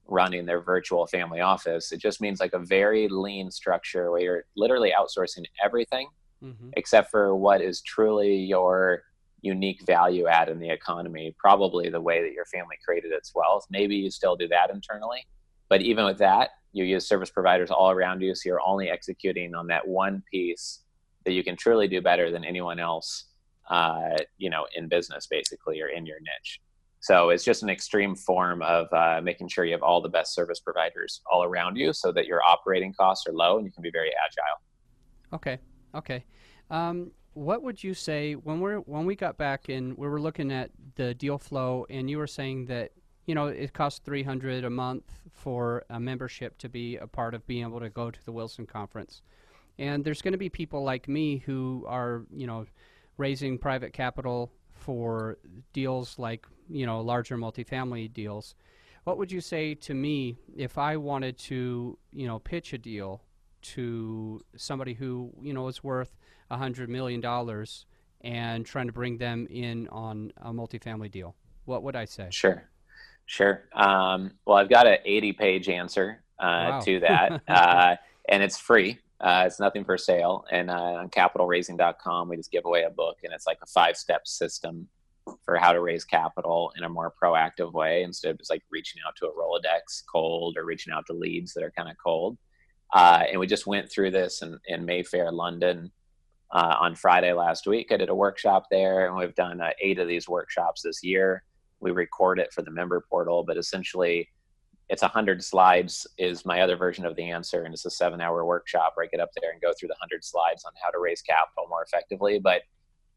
running 0.07 0.45
their 0.45 0.61
virtual 0.61 1.07
family 1.07 1.39
office. 1.39 1.91
It 1.91 1.99
just 1.99 2.21
means 2.21 2.39
like 2.39 2.53
a 2.53 2.59
very 2.59 3.07
lean 3.07 3.51
structure 3.51 4.11
where 4.11 4.21
you're 4.21 4.43
literally 4.55 4.91
outsourcing 4.97 5.43
everything 5.63 6.07
mm-hmm. 6.43 6.69
except 6.73 7.11
for 7.11 7.35
what 7.35 7.61
is 7.61 7.81
truly 7.81 8.35
your 8.35 9.03
unique 9.41 9.85
value 9.85 10.27
add 10.27 10.49
in 10.49 10.59
the 10.59 10.69
economy. 10.69 11.35
Probably 11.37 11.89
the 11.89 12.01
way 12.01 12.21
that 12.21 12.33
your 12.33 12.45
family 12.45 12.77
created 12.85 13.11
its 13.11 13.33
wealth. 13.33 13.65
Maybe 13.69 13.95
you 13.95 14.11
still 14.11 14.35
do 14.35 14.47
that 14.49 14.69
internally, 14.69 15.25
but 15.69 15.81
even 15.81 16.05
with 16.05 16.17
that, 16.17 16.49
you 16.71 16.83
use 16.83 17.07
service 17.07 17.31
providers 17.31 17.71
all 17.71 17.89
around 17.89 18.21
you, 18.21 18.35
so 18.35 18.41
you're 18.45 18.61
only 18.65 18.89
executing 18.89 19.55
on 19.55 19.67
that 19.67 19.87
one 19.87 20.21
piece 20.31 20.81
that 21.29 21.35
you 21.35 21.43
can 21.43 21.55
truly 21.55 21.87
do 21.87 22.01
better 22.01 22.31
than 22.31 22.43
anyone 22.43 22.79
else, 22.79 23.25
uh, 23.69 24.17
you 24.39 24.49
know, 24.49 24.65
in 24.75 24.87
business 24.87 25.27
basically 25.29 25.79
or 25.79 25.89
in 25.89 26.03
your 26.03 26.19
niche. 26.19 26.59
So 27.01 27.29
it's 27.29 27.43
just 27.43 27.61
an 27.61 27.69
extreme 27.69 28.15
form 28.15 28.63
of 28.63 28.87
uh, 28.91 29.21
making 29.23 29.47
sure 29.49 29.63
you 29.63 29.73
have 29.73 29.83
all 29.83 30.01
the 30.01 30.09
best 30.09 30.33
service 30.33 30.59
providers 30.59 31.21
all 31.31 31.43
around 31.43 31.77
you, 31.77 31.93
so 31.93 32.11
that 32.13 32.25
your 32.25 32.41
operating 32.43 32.93
costs 32.93 33.27
are 33.27 33.31
low 33.31 33.57
and 33.57 33.65
you 33.65 33.71
can 33.71 33.83
be 33.83 33.91
very 33.91 34.11
agile. 34.25 34.57
Okay. 35.37 35.59
Okay. 35.93 36.25
Um, 36.71 37.11
what 37.33 37.61
would 37.61 37.83
you 37.83 37.93
say 37.93 38.33
when 38.33 38.59
we're 38.59 38.79
when 38.79 39.05
we 39.05 39.15
got 39.15 39.37
back 39.37 39.69
and 39.69 39.95
we 39.95 40.07
were 40.07 40.19
looking 40.19 40.51
at 40.51 40.71
the 40.95 41.13
deal 41.13 41.37
flow, 41.37 41.85
and 41.91 42.09
you 42.09 42.17
were 42.17 42.27
saying 42.27 42.65
that 42.65 42.91
you 43.27 43.35
know 43.35 43.47
it 43.47 43.71
costs 43.71 44.01
three 44.03 44.23
hundred 44.23 44.63
a 44.63 44.69
month 44.69 45.05
for 45.31 45.85
a 45.91 45.99
membership 45.99 46.57
to 46.57 46.67
be 46.67 46.97
a 46.97 47.07
part 47.07 47.35
of 47.35 47.45
being 47.45 47.61
able 47.61 47.79
to 47.79 47.89
go 47.89 48.09
to 48.09 48.25
the 48.25 48.31
Wilson 48.31 48.65
conference. 48.65 49.21
And 49.79 50.03
there's 50.03 50.21
going 50.21 50.33
to 50.33 50.37
be 50.37 50.49
people 50.49 50.83
like 50.83 51.07
me 51.07 51.37
who 51.37 51.85
are, 51.87 52.23
you 52.35 52.45
know, 52.45 52.65
raising 53.17 53.57
private 53.57 53.93
capital 53.93 54.51
for 54.73 55.37
deals 55.71 56.19
like, 56.19 56.45
you 56.69 56.85
know, 56.85 56.99
larger 56.99 57.37
multifamily 57.37 58.13
deals. 58.13 58.55
What 59.05 59.17
would 59.17 59.31
you 59.31 59.39
say 59.39 59.73
to 59.75 59.93
me 59.93 60.37
if 60.55 60.77
I 60.77 60.97
wanted 60.97 61.37
to, 61.39 61.97
you 62.11 62.27
know, 62.27 62.39
pitch 62.39 62.73
a 62.73 62.77
deal 62.77 63.23
to 63.61 64.41
somebody 64.57 64.93
who, 64.93 65.31
you 65.41 65.53
know, 65.53 65.69
is 65.69 65.81
worth 65.81 66.17
a 66.51 66.57
$100 66.57 66.89
million 66.89 67.23
and 68.21 68.65
trying 68.65 68.87
to 68.87 68.93
bring 68.93 69.17
them 69.17 69.47
in 69.49 69.87
on 69.87 70.33
a 70.41 70.51
multifamily 70.51 71.09
deal? 71.09 71.35
What 71.63 71.83
would 71.83 71.95
I 71.95 72.03
say? 72.03 72.27
Sure. 72.31 72.69
Sure. 73.25 73.63
Um, 73.73 74.31
well, 74.45 74.57
I've 74.57 74.69
got 74.69 74.87
an 74.87 74.97
80 75.05 75.33
page 75.33 75.69
answer 75.69 76.21
uh, 76.37 76.43
wow. 76.43 76.79
to 76.81 76.99
that, 76.99 77.41
uh, 77.47 77.95
and 78.27 78.43
it's 78.43 78.59
free. 78.59 78.97
Uh, 79.21 79.43
it's 79.45 79.59
nothing 79.59 79.83
for 79.83 79.97
sale. 79.97 80.45
And 80.51 80.69
uh, 80.69 80.73
on 80.73 81.09
capitalraising.com, 81.09 82.29
we 82.29 82.37
just 82.37 82.51
give 82.51 82.65
away 82.65 82.83
a 82.83 82.89
book, 82.89 83.17
and 83.23 83.33
it's 83.33 83.47
like 83.47 83.59
a 83.61 83.67
five 83.67 83.97
step 83.97 84.27
system 84.27 84.87
for 85.43 85.57
how 85.57 85.71
to 85.71 85.81
raise 85.81 86.03
capital 86.03 86.71
in 86.77 86.83
a 86.83 86.89
more 86.89 87.13
proactive 87.21 87.73
way 87.73 88.03
instead 88.03 88.31
of 88.31 88.37
just 88.37 88.49
like 88.49 88.63
reaching 88.71 89.01
out 89.05 89.15
to 89.17 89.27
a 89.27 89.31
Rolodex 89.31 90.03
cold 90.11 90.57
or 90.57 90.65
reaching 90.65 90.93
out 90.93 91.05
to 91.07 91.13
leads 91.13 91.53
that 91.53 91.63
are 91.63 91.71
kind 91.71 91.89
of 91.89 91.95
cold. 92.03 92.37
Uh, 92.93 93.23
and 93.29 93.39
we 93.39 93.45
just 93.45 93.67
went 93.67 93.91
through 93.91 94.11
this 94.11 94.41
in, 94.41 94.57
in 94.67 94.85
Mayfair, 94.85 95.31
London 95.31 95.91
uh, 96.51 96.75
on 96.79 96.95
Friday 96.95 97.33
last 97.33 97.67
week. 97.67 97.91
I 97.91 97.97
did 97.97 98.09
a 98.09 98.15
workshop 98.15 98.65
there, 98.71 99.05
and 99.05 99.15
we've 99.15 99.35
done 99.35 99.61
uh, 99.61 99.71
eight 99.81 99.99
of 99.99 100.07
these 100.07 100.27
workshops 100.27 100.81
this 100.81 101.03
year. 101.03 101.43
We 101.79 101.91
record 101.91 102.39
it 102.39 102.51
for 102.51 102.61
the 102.61 102.71
member 102.71 103.05
portal, 103.07 103.43
but 103.43 103.57
essentially, 103.57 104.27
it's 104.89 105.01
100 105.01 105.43
slides 105.43 106.07
is 106.17 106.45
my 106.45 106.61
other 106.61 106.75
version 106.75 107.05
of 107.05 107.15
the 107.15 107.29
answer 107.29 107.63
and 107.63 107.73
it's 107.73 107.85
a 107.85 107.91
seven 107.91 108.21
hour 108.21 108.45
workshop 108.45 108.93
where 108.95 109.05
i 109.05 109.09
get 109.09 109.19
up 109.19 109.29
there 109.39 109.51
and 109.51 109.61
go 109.61 109.71
through 109.77 109.87
the 109.87 109.93
100 109.99 110.23
slides 110.23 110.65
on 110.65 110.71
how 110.83 110.89
to 110.89 110.99
raise 110.99 111.21
capital 111.21 111.67
more 111.69 111.83
effectively. 111.83 112.39
But 112.39 112.63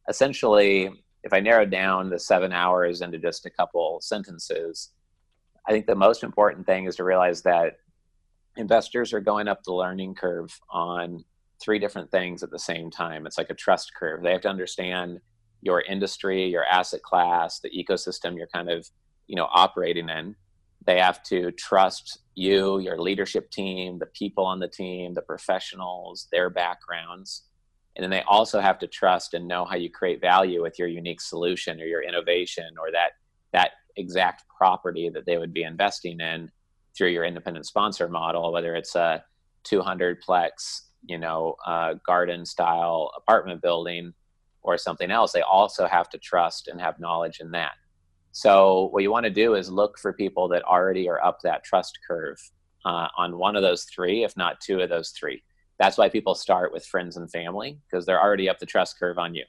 essentially 0.08 0.90
if 1.22 1.32
i 1.32 1.38
narrow 1.38 1.64
down 1.64 2.10
the 2.10 2.18
seven 2.18 2.52
hours 2.52 3.00
into 3.00 3.18
just 3.18 3.46
a 3.46 3.50
couple 3.50 4.00
sentences 4.00 4.90
i 5.68 5.70
think 5.70 5.86
the 5.86 5.94
most 5.94 6.24
important 6.24 6.66
thing 6.66 6.86
is 6.86 6.96
to 6.96 7.04
realize 7.04 7.40
that 7.42 7.76
investors 8.56 9.12
are 9.12 9.20
going 9.20 9.46
up 9.46 9.62
the 9.62 9.72
learning 9.72 10.12
curve 10.12 10.58
on 10.70 11.24
three 11.62 11.78
different 11.78 12.10
things 12.10 12.42
at 12.42 12.50
the 12.50 12.58
same 12.58 12.90
time. 12.90 13.24
It's 13.24 13.38
like 13.38 13.50
a 13.50 13.54
trust 13.54 13.94
curve. 13.94 14.20
They 14.22 14.32
have 14.32 14.40
to 14.40 14.48
understand 14.48 15.20
your 15.62 15.80
industry 15.82 16.44
your 16.48 16.64
asset 16.64 17.02
class 17.02 17.60
the 17.60 17.70
ecosystem 17.70 18.36
you're 18.36 18.48
kind 18.48 18.68
of 18.68 18.86
you 19.28 19.36
know 19.36 19.48
operating 19.50 20.08
in 20.08 20.34
they 20.86 20.98
have 20.98 21.22
to 21.24 21.52
trust 21.52 22.18
you, 22.34 22.78
your 22.78 23.00
leadership 23.00 23.50
team, 23.50 23.98
the 23.98 24.06
people 24.06 24.44
on 24.44 24.58
the 24.58 24.68
team, 24.68 25.14
the 25.14 25.22
professionals, 25.22 26.28
their 26.32 26.50
backgrounds. 26.50 27.42
And 27.94 28.02
then 28.02 28.10
they 28.10 28.22
also 28.22 28.60
have 28.60 28.78
to 28.80 28.86
trust 28.86 29.34
and 29.34 29.46
know 29.46 29.64
how 29.64 29.76
you 29.76 29.90
create 29.90 30.20
value 30.20 30.62
with 30.62 30.78
your 30.78 30.88
unique 30.88 31.20
solution 31.20 31.80
or 31.80 31.84
your 31.84 32.02
innovation 32.02 32.70
or 32.80 32.90
that 32.92 33.12
that 33.52 33.72
exact 33.96 34.44
property 34.48 35.10
that 35.10 35.26
they 35.26 35.36
would 35.36 35.52
be 35.52 35.62
investing 35.62 36.18
in 36.20 36.50
through 36.96 37.10
your 37.10 37.24
independent 37.24 37.66
sponsor 37.66 38.08
model, 38.08 38.50
whether 38.50 38.74
it's 38.74 38.94
a 38.94 39.22
200 39.64 40.22
plex, 40.22 40.82
you 41.04 41.18
know, 41.18 41.56
uh, 41.66 41.94
garden 42.06 42.46
style 42.46 43.10
apartment 43.16 43.60
building 43.60 44.14
or 44.62 44.78
something 44.78 45.10
else. 45.10 45.32
They 45.32 45.42
also 45.42 45.86
have 45.86 46.08
to 46.10 46.18
trust 46.18 46.68
and 46.68 46.80
have 46.80 46.98
knowledge 46.98 47.40
in 47.40 47.50
that. 47.52 47.72
So 48.32 48.88
what 48.92 49.02
you 49.02 49.10
want 49.10 49.24
to 49.24 49.30
do 49.30 49.54
is 49.54 49.70
look 49.70 49.98
for 49.98 50.12
people 50.12 50.48
that 50.48 50.64
already 50.64 51.08
are 51.08 51.22
up 51.22 51.40
that 51.42 51.64
trust 51.64 51.98
curve 52.06 52.38
uh, 52.84 53.08
on 53.16 53.38
one 53.38 53.56
of 53.56 53.62
those 53.62 53.84
three, 53.84 54.24
if 54.24 54.36
not 54.36 54.60
two 54.60 54.80
of 54.80 54.88
those 54.88 55.10
three. 55.10 55.42
That's 55.78 55.98
why 55.98 56.08
people 56.08 56.34
start 56.34 56.72
with 56.72 56.86
friends 56.86 57.18
and 57.18 57.30
family 57.30 57.78
because 57.90 58.06
they're 58.06 58.20
already 58.20 58.48
up 58.48 58.58
the 58.58 58.66
trust 58.66 58.98
curve 58.98 59.18
on 59.18 59.34
you. 59.34 59.44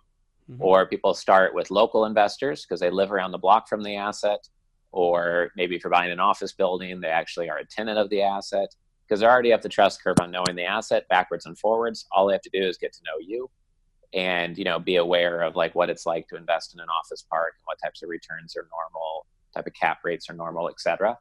Mm-hmm. 0.51 0.61
Or 0.61 0.85
people 0.85 1.13
start 1.13 1.55
with 1.55 1.71
local 1.71 2.05
investors 2.05 2.65
because 2.65 2.81
they 2.81 2.89
live 2.89 3.13
around 3.13 3.31
the 3.31 3.37
block 3.37 3.69
from 3.69 3.83
the 3.83 3.95
asset. 3.95 4.47
Or 4.91 5.51
maybe 5.55 5.75
if 5.75 5.83
you're 5.83 5.91
buying 5.91 6.11
an 6.11 6.19
office 6.19 6.51
building, 6.51 6.99
they 6.99 7.07
actually 7.07 7.49
are 7.49 7.59
a 7.59 7.65
tenant 7.65 7.97
of 7.97 8.09
the 8.09 8.21
asset 8.21 8.75
because 9.07 9.21
they're 9.21 9.31
already 9.31 9.53
up 9.53 9.61
the 9.61 9.69
trust 9.69 10.03
curve 10.03 10.17
on 10.19 10.29
knowing 10.29 10.55
the 10.55 10.65
asset 10.65 11.07
backwards 11.07 11.45
and 11.45 11.57
forwards. 11.57 12.05
All 12.11 12.27
they 12.27 12.33
have 12.33 12.41
to 12.41 12.49
do 12.49 12.67
is 12.67 12.77
get 12.77 12.91
to 12.93 13.01
know 13.05 13.19
you 13.19 13.49
and 14.13 14.57
you 14.57 14.63
know 14.63 14.79
be 14.79 14.97
aware 14.97 15.41
of 15.41 15.55
like 15.55 15.73
what 15.75 15.89
it's 15.89 16.05
like 16.05 16.27
to 16.27 16.35
invest 16.35 16.73
in 16.73 16.79
an 16.79 16.87
office 16.89 17.23
park 17.29 17.53
and 17.57 17.65
what 17.65 17.77
types 17.83 18.03
of 18.03 18.09
returns 18.09 18.55
are 18.55 18.67
normal 18.71 19.25
type 19.53 19.67
of 19.67 19.73
cap 19.73 19.99
rates 20.03 20.29
are 20.29 20.33
normal 20.33 20.69
et 20.69 20.79
cetera. 20.79 21.17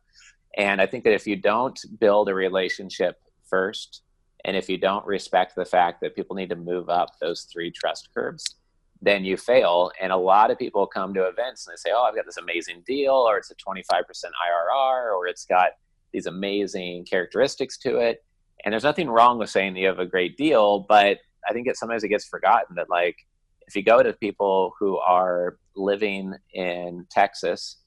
And 0.57 0.81
i 0.81 0.87
think 0.87 1.05
that 1.05 1.15
if 1.15 1.27
you 1.27 1.37
don't 1.37 1.79
build 1.99 2.29
a 2.29 2.35
relationship 2.35 3.21
first 3.49 4.03
and 4.45 4.57
if 4.57 4.69
you 4.69 4.77
don't 4.77 5.07
respect 5.07 5.55
the 5.55 5.65
fact 5.65 6.01
that 6.01 6.17
people 6.17 6.35
need 6.37 6.49
to 6.49 6.57
move 6.57 6.89
up 6.89 7.19
those 7.21 7.43
three 7.53 7.71
trust 7.71 8.09
curves 8.15 8.57
then 9.05 9.25
you 9.25 9.37
fail. 9.37 9.91
And 10.01 10.13
a 10.13 10.17
lot 10.17 10.53
of 10.53 10.59
people 10.59 10.87
come 10.87 11.13
to 11.15 11.25
events 11.25 11.67
and 11.67 11.73
they 11.73 11.77
say 11.77 11.93
oh 11.95 12.05
i've 12.05 12.15
got 12.15 12.25
this 12.25 12.37
amazing 12.37 12.83
deal 12.87 13.15
or 13.15 13.37
it's 13.37 13.51
a 13.51 13.55
25% 13.55 14.05
irr 14.05 15.17
or 15.17 15.27
it's 15.27 15.45
got 15.45 15.71
these 16.13 16.27
amazing 16.27 17.05
characteristics 17.05 17.79
to 17.79 17.99
it. 17.99 18.23
And 18.65 18.73
there's 18.73 18.85
nothing 18.85 19.09
wrong 19.09 19.39
with 19.39 19.51
saying 19.51 19.77
you 19.77 19.89
have 19.89 19.99
a 19.99 20.07
great 20.07 20.37
deal 20.37 20.81
but 20.89 21.19
I 21.49 21.53
think 21.53 21.67
it 21.67 21.77
sometimes 21.77 22.05
it 22.05 22.09
gets 22.09 22.27
forgotten 22.27 22.77
that 22.77 22.91
like 22.91 23.17
if 23.67 23.77
you 23.77 23.83
go 23.83 24.03
to 24.03 24.13
people 24.15 24.73
who 24.79 24.99
are 24.99 25.59
living 25.77 26.35
in 26.53 27.07
Texas 27.11 27.79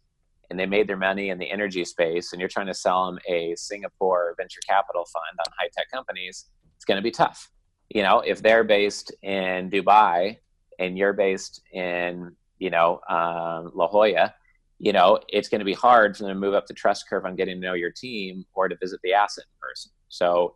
and 0.49 0.59
they 0.59 0.65
made 0.65 0.87
their 0.87 0.97
money 0.97 1.29
in 1.29 1.37
the 1.37 1.49
energy 1.49 1.83
space 1.85 2.31
and 2.31 2.39
you're 2.39 2.49
trying 2.49 2.67
to 2.67 2.73
sell 2.73 3.05
them 3.07 3.19
a 3.27 3.55
Singapore 3.55 4.35
venture 4.37 4.61
capital 4.67 5.05
fund 5.05 5.39
on 5.39 5.53
high 5.57 5.69
tech 5.75 5.89
companies, 5.91 6.45
it's 6.75 6.85
going 6.85 6.97
to 6.97 7.03
be 7.03 7.11
tough. 7.11 7.51
You 7.89 8.03
know, 8.03 8.19
if 8.19 8.41
they're 8.41 8.63
based 8.63 9.13
in 9.21 9.69
Dubai 9.69 10.37
and 10.79 10.97
you're 10.97 11.13
based 11.13 11.61
in, 11.73 12.35
you 12.59 12.69
know, 12.69 12.99
um, 13.09 13.71
La 13.75 13.87
Jolla, 13.87 14.33
you 14.79 14.91
know, 14.91 15.19
it's 15.29 15.49
going 15.49 15.59
to 15.59 15.65
be 15.65 15.73
hard 15.73 16.17
for 16.17 16.23
them 16.23 16.33
to 16.33 16.39
move 16.39 16.53
up 16.53 16.67
the 16.67 16.73
trust 16.73 17.07
curve 17.09 17.25
on 17.25 17.35
getting 17.35 17.61
to 17.61 17.67
know 17.67 17.73
your 17.73 17.91
team 17.91 18.45
or 18.53 18.67
to 18.67 18.75
visit 18.77 18.99
the 19.03 19.13
asset 19.13 19.45
in 19.45 19.67
person. 19.67 19.91
So 20.09 20.53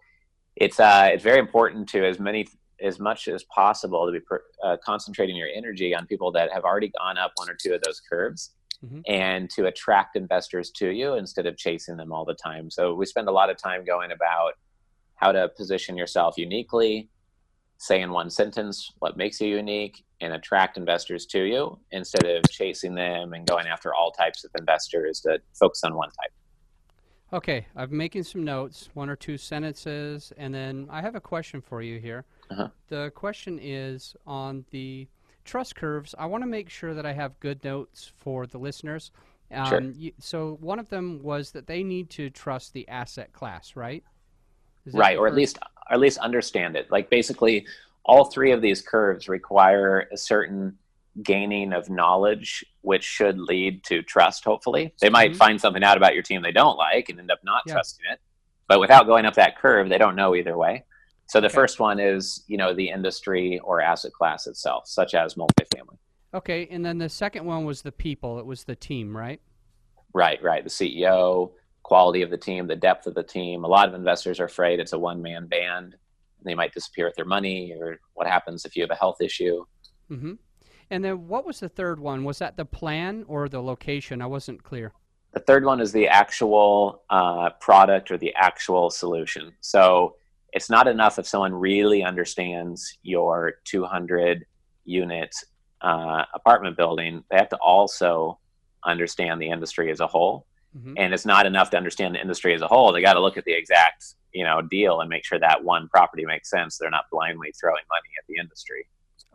it's 0.55 0.79
uh, 0.79 1.09
it's 1.13 1.23
very 1.23 1.39
important 1.39 1.87
to 1.89 2.05
as 2.05 2.19
many 2.19 2.47
as 2.83 3.00
much 3.00 3.27
as 3.27 3.43
possible 3.45 4.05
to 4.05 4.12
be 4.12 4.19
per, 4.19 4.41
uh, 4.63 4.77
concentrating 4.83 5.36
your 5.36 5.50
energy 5.53 5.95
on 5.95 6.05
people 6.05 6.31
that 6.31 6.51
have 6.51 6.63
already 6.63 6.91
gone 7.00 7.17
up 7.17 7.31
one 7.36 7.50
or 7.50 7.55
two 7.55 7.74
of 7.74 7.81
those 7.81 8.01
curves 8.01 8.51
mm-hmm. 8.83 9.00
and 9.07 9.50
to 9.51 9.65
attract 9.65 10.15
investors 10.15 10.71
to 10.71 10.89
you 10.89 11.15
instead 11.15 11.45
of 11.45 11.57
chasing 11.57 11.98
them 11.98 12.12
all 12.12 12.25
the 12.25 12.33
time. 12.33 12.69
So 12.69 12.93
we 12.93 13.05
spend 13.05 13.27
a 13.27 13.31
lot 13.31 13.50
of 13.50 13.57
time 13.57 13.83
going 13.86 14.12
about 14.12 14.53
how 15.15 15.31
to 15.31 15.50
position 15.50 15.98
yourself 15.98 16.38
uniquely, 16.38 17.09
say 17.77 18.01
in 18.01 18.12
one 18.12 18.29
sentence 18.29 18.91
what 19.00 19.17
makes 19.17 19.39
you 19.41 19.50
unique, 19.50 20.03
and 20.21 20.33
attract 20.33 20.77
investors 20.77 21.25
to 21.25 21.43
you 21.43 21.79
instead 21.91 22.25
of 22.25 22.43
chasing 22.50 22.95
them 22.95 23.33
and 23.33 23.48
going 23.48 23.67
after 23.67 23.93
all 23.93 24.12
types 24.12 24.43
of 24.43 24.51
investors 24.59 25.21
that 25.24 25.39
focus 25.57 25.81
on 25.83 25.95
one 25.95 26.09
type. 26.09 26.31
Okay, 27.31 27.67
I'm 27.75 27.95
making 27.95 28.24
some 28.24 28.43
notes, 28.43 28.89
one 28.95 29.09
or 29.09 29.15
two 29.15 29.38
sentences, 29.38 30.33
and 30.38 30.53
then 30.53 30.88
I 30.89 31.01
have 31.01 31.15
a 31.15 31.21
question 31.21 31.62
for 31.62 31.81
you 31.81 32.00
here. 32.00 32.25
Uh-huh. 32.50 32.69
The 32.88 33.12
question 33.13 33.59
is 33.62 34.15
on 34.25 34.65
the 34.71 35.07
trust 35.45 35.75
curves, 35.75 36.15
I 36.17 36.25
want 36.25 36.43
to 36.43 36.48
make 36.48 36.69
sure 36.69 36.93
that 36.95 37.05
I 37.05 37.13
have 37.13 37.39
good 37.39 37.63
notes 37.63 38.12
for 38.17 38.48
the 38.48 38.57
listeners. 38.57 39.12
Um, 39.51 39.65
Sure. 39.65 39.81
you, 39.81 40.12
so 40.19 40.57
one 40.59 40.79
of 40.79 40.89
them 40.89 41.21
was 41.21 41.51
that 41.51 41.67
they 41.67 41.83
need 41.83 42.09
to 42.12 42.29
trust 42.29 42.74
the 42.74 42.88
asset 42.88 43.31
class, 43.33 43.75
right? 43.75 44.03
Right 44.91 45.17
or 45.17 45.27
at 45.27 45.36
least 45.36 45.57
or 45.89 45.93
at 45.95 46.00
least 46.00 46.17
understand 46.19 46.75
it 46.75 46.89
like 46.89 47.12
basically 47.12 47.67
all 48.05 48.25
three 48.25 48.51
of 48.51 48.62
these 48.62 48.81
curves 48.81 49.27
require 49.29 50.07
a 50.12 50.17
certain 50.17 50.75
gaining 51.23 51.73
of 51.73 51.89
knowledge 51.89 52.63
which 52.81 53.03
should 53.03 53.38
lead 53.39 53.83
to 53.83 54.01
trust 54.03 54.43
hopefully 54.43 54.93
they 55.01 55.09
might 55.09 55.31
Mhm. 55.31 55.35
find 55.38 55.61
something 55.61 55.83
out 55.83 55.97
about 55.97 56.13
your 56.13 56.23
team 56.23 56.41
they 56.41 56.51
don't 56.51 56.77
like 56.77 57.09
and 57.09 57.19
end 57.19 57.31
up 57.31 57.39
not 57.43 57.63
Yeah. 57.65 57.73
trusting 57.73 58.05
it 58.11 58.19
but 58.67 58.79
without 58.79 59.05
going 59.05 59.25
up 59.25 59.33
that 59.35 59.57
curve 59.57 59.89
they 59.89 59.97
don't 59.97 60.15
know 60.15 60.35
either 60.35 60.57
way 60.57 60.85
so 61.27 61.39
the 61.41 61.47
Okay. 61.47 61.55
first 61.55 61.79
one 61.79 61.99
is 61.99 62.43
you 62.47 62.57
know 62.57 62.73
the 62.73 62.89
industry 62.89 63.59
or 63.59 63.81
asset 63.81 64.13
class 64.13 64.47
itself 64.47 64.88
such 64.88 65.13
as 65.13 65.35
multifamily 65.35 65.97
Okay, 66.31 66.67
and 66.69 66.85
then 66.85 66.99
the 66.99 67.09
second 67.09 67.43
one 67.43 67.65
was 67.65 67.81
the 67.81 67.91
people. 67.91 68.38
It 68.38 68.45
was 68.45 68.63
the 68.63 68.75
team, 68.75 69.17
right? 69.17 69.41
right 70.13 70.41
right 70.41 70.63
the 70.63 70.69
ceo 70.69 71.51
quality 71.83 72.21
of 72.23 72.29
the 72.31 72.38
team 72.38 72.65
the 72.67 72.75
depth 72.75 73.05
of 73.07 73.13
the 73.13 73.21
team 73.23 73.63
a 73.63 73.67
lot 73.67 73.88
of 73.88 73.93
investors 73.93 74.39
are 74.39 74.45
afraid 74.45 74.79
it's 74.79 74.93
a 74.93 74.97
one-man 74.99 75.45
band 75.47 75.95
they 76.43 76.55
might 76.55 76.73
disappear 76.73 77.05
with 77.05 77.15
their 77.15 77.25
money 77.25 77.73
or 77.79 77.99
what 78.15 78.25
happens 78.25 78.65
if 78.65 78.75
you 78.75 78.81
have 78.81 78.89
a 78.91 78.95
health 78.95 79.21
issue 79.21 79.63
Mm-hmm. 80.09 80.33
And 80.91 81.03
then 81.03 81.27
what 81.27 81.46
was 81.46 81.60
the 81.60 81.69
third 81.69 82.00
one? 82.00 82.24
Was 82.24 82.39
that 82.39 82.58
the 82.58 82.65
plan 82.65 83.24
or 83.27 83.48
the 83.50 83.62
location? 83.62 84.22
I 84.22 84.25
wasn't 84.25 84.63
clear. 84.63 84.91
the 85.34 85.39
third 85.39 85.63
one 85.63 85.79
is 85.79 85.91
the 85.91 86.08
actual 86.08 87.03
uh, 87.10 87.51
product 87.62 88.10
or 88.12 88.17
the 88.17 88.34
actual 88.36 88.89
solution 88.89 89.53
so 89.62 90.15
it's 90.53 90.69
not 90.72 90.88
enough 90.88 91.19
if 91.19 91.27
someone 91.27 91.53
really 91.53 92.01
understands 92.03 92.98
your 93.03 93.53
200 93.65 94.43
unit 94.86 95.36
uh, 95.81 96.24
apartment 96.34 96.75
building 96.75 97.24
they 97.29 97.38
have 97.38 97.50
to 97.50 97.58
also 97.58 98.39
understand 98.86 99.39
the 99.39 99.50
industry 99.50 99.91
as 99.91 100.00
a 100.00 100.08
whole 100.08 100.46
Mm-hmm. 100.77 100.93
and 100.98 101.15
it's 101.15 101.25
not 101.25 101.48
enough 101.48 101.72
to 101.72 101.77
understand 101.77 102.13
the 102.13 102.22
industry 102.22 102.53
as 102.53 102.62
a 102.62 102.67
whole 102.67 102.91
they 102.93 103.01
got 103.01 103.13
to 103.13 103.19
look 103.19 103.38
at 103.38 103.46
the 103.46 103.53
exact 103.53 104.13
you 104.34 104.43
know 104.43 104.62
deal 104.62 105.00
and 105.01 105.10
make 105.10 105.25
sure 105.25 105.39
that 105.39 105.63
one 105.63 105.88
property 105.89 106.24
makes 106.27 106.48
sense 106.48 106.77
they're 106.77 106.91
not 106.91 107.05
blindly 107.12 107.51
throwing 107.60 107.81
money 107.89 108.12
at 108.19 108.25
the 108.27 108.36
industry 108.39 108.86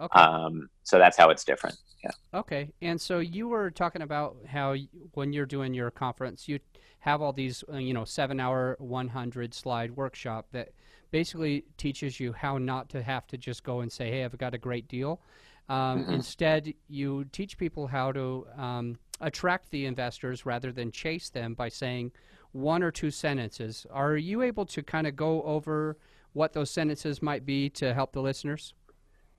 Okay. 0.00 0.20
um, 0.20 0.68
so 0.82 0.98
that's 0.98 1.16
how 1.16 1.30
it's 1.30 1.44
different 1.44 1.76
yeah 2.02 2.10
Okay, 2.34 2.72
and 2.82 3.00
so 3.00 3.20
you 3.20 3.48
were 3.48 3.70
talking 3.70 4.02
about 4.02 4.36
how 4.46 4.74
when 5.12 5.32
you're 5.32 5.46
doing 5.46 5.72
your 5.72 5.90
conference, 5.92 6.48
you 6.48 6.58
have 6.98 7.22
all 7.22 7.32
these, 7.32 7.62
uh, 7.72 7.76
you 7.76 7.94
know, 7.94 8.04
seven-hour, 8.04 8.76
100-slide 8.80 9.92
workshop 9.96 10.46
that 10.52 10.70
basically 11.12 11.64
teaches 11.76 12.18
you 12.18 12.32
how 12.32 12.58
not 12.58 12.88
to 12.88 13.02
have 13.02 13.26
to 13.28 13.38
just 13.38 13.62
go 13.62 13.80
and 13.80 13.92
say, 13.92 14.10
"Hey, 14.10 14.24
I've 14.24 14.36
got 14.36 14.52
a 14.52 14.58
great 14.58 14.88
deal." 14.88 15.20
Um, 15.68 16.04
Mhm. 16.04 16.08
Instead, 16.08 16.74
you 16.88 17.24
teach 17.26 17.56
people 17.56 17.86
how 17.86 18.10
to 18.12 18.46
um, 18.56 18.98
attract 19.20 19.70
the 19.70 19.86
investors 19.86 20.44
rather 20.44 20.72
than 20.72 20.90
chase 20.90 21.30
them 21.30 21.54
by 21.54 21.68
saying 21.68 22.10
one 22.52 22.82
or 22.82 22.90
two 22.90 23.10
sentences. 23.12 23.86
Are 23.90 24.16
you 24.16 24.42
able 24.42 24.66
to 24.66 24.82
kind 24.82 25.06
of 25.06 25.14
go 25.16 25.42
over 25.44 25.96
what 26.32 26.52
those 26.52 26.70
sentences 26.70 27.22
might 27.22 27.46
be 27.46 27.70
to 27.70 27.94
help 27.94 28.12
the 28.12 28.22
listeners? 28.22 28.74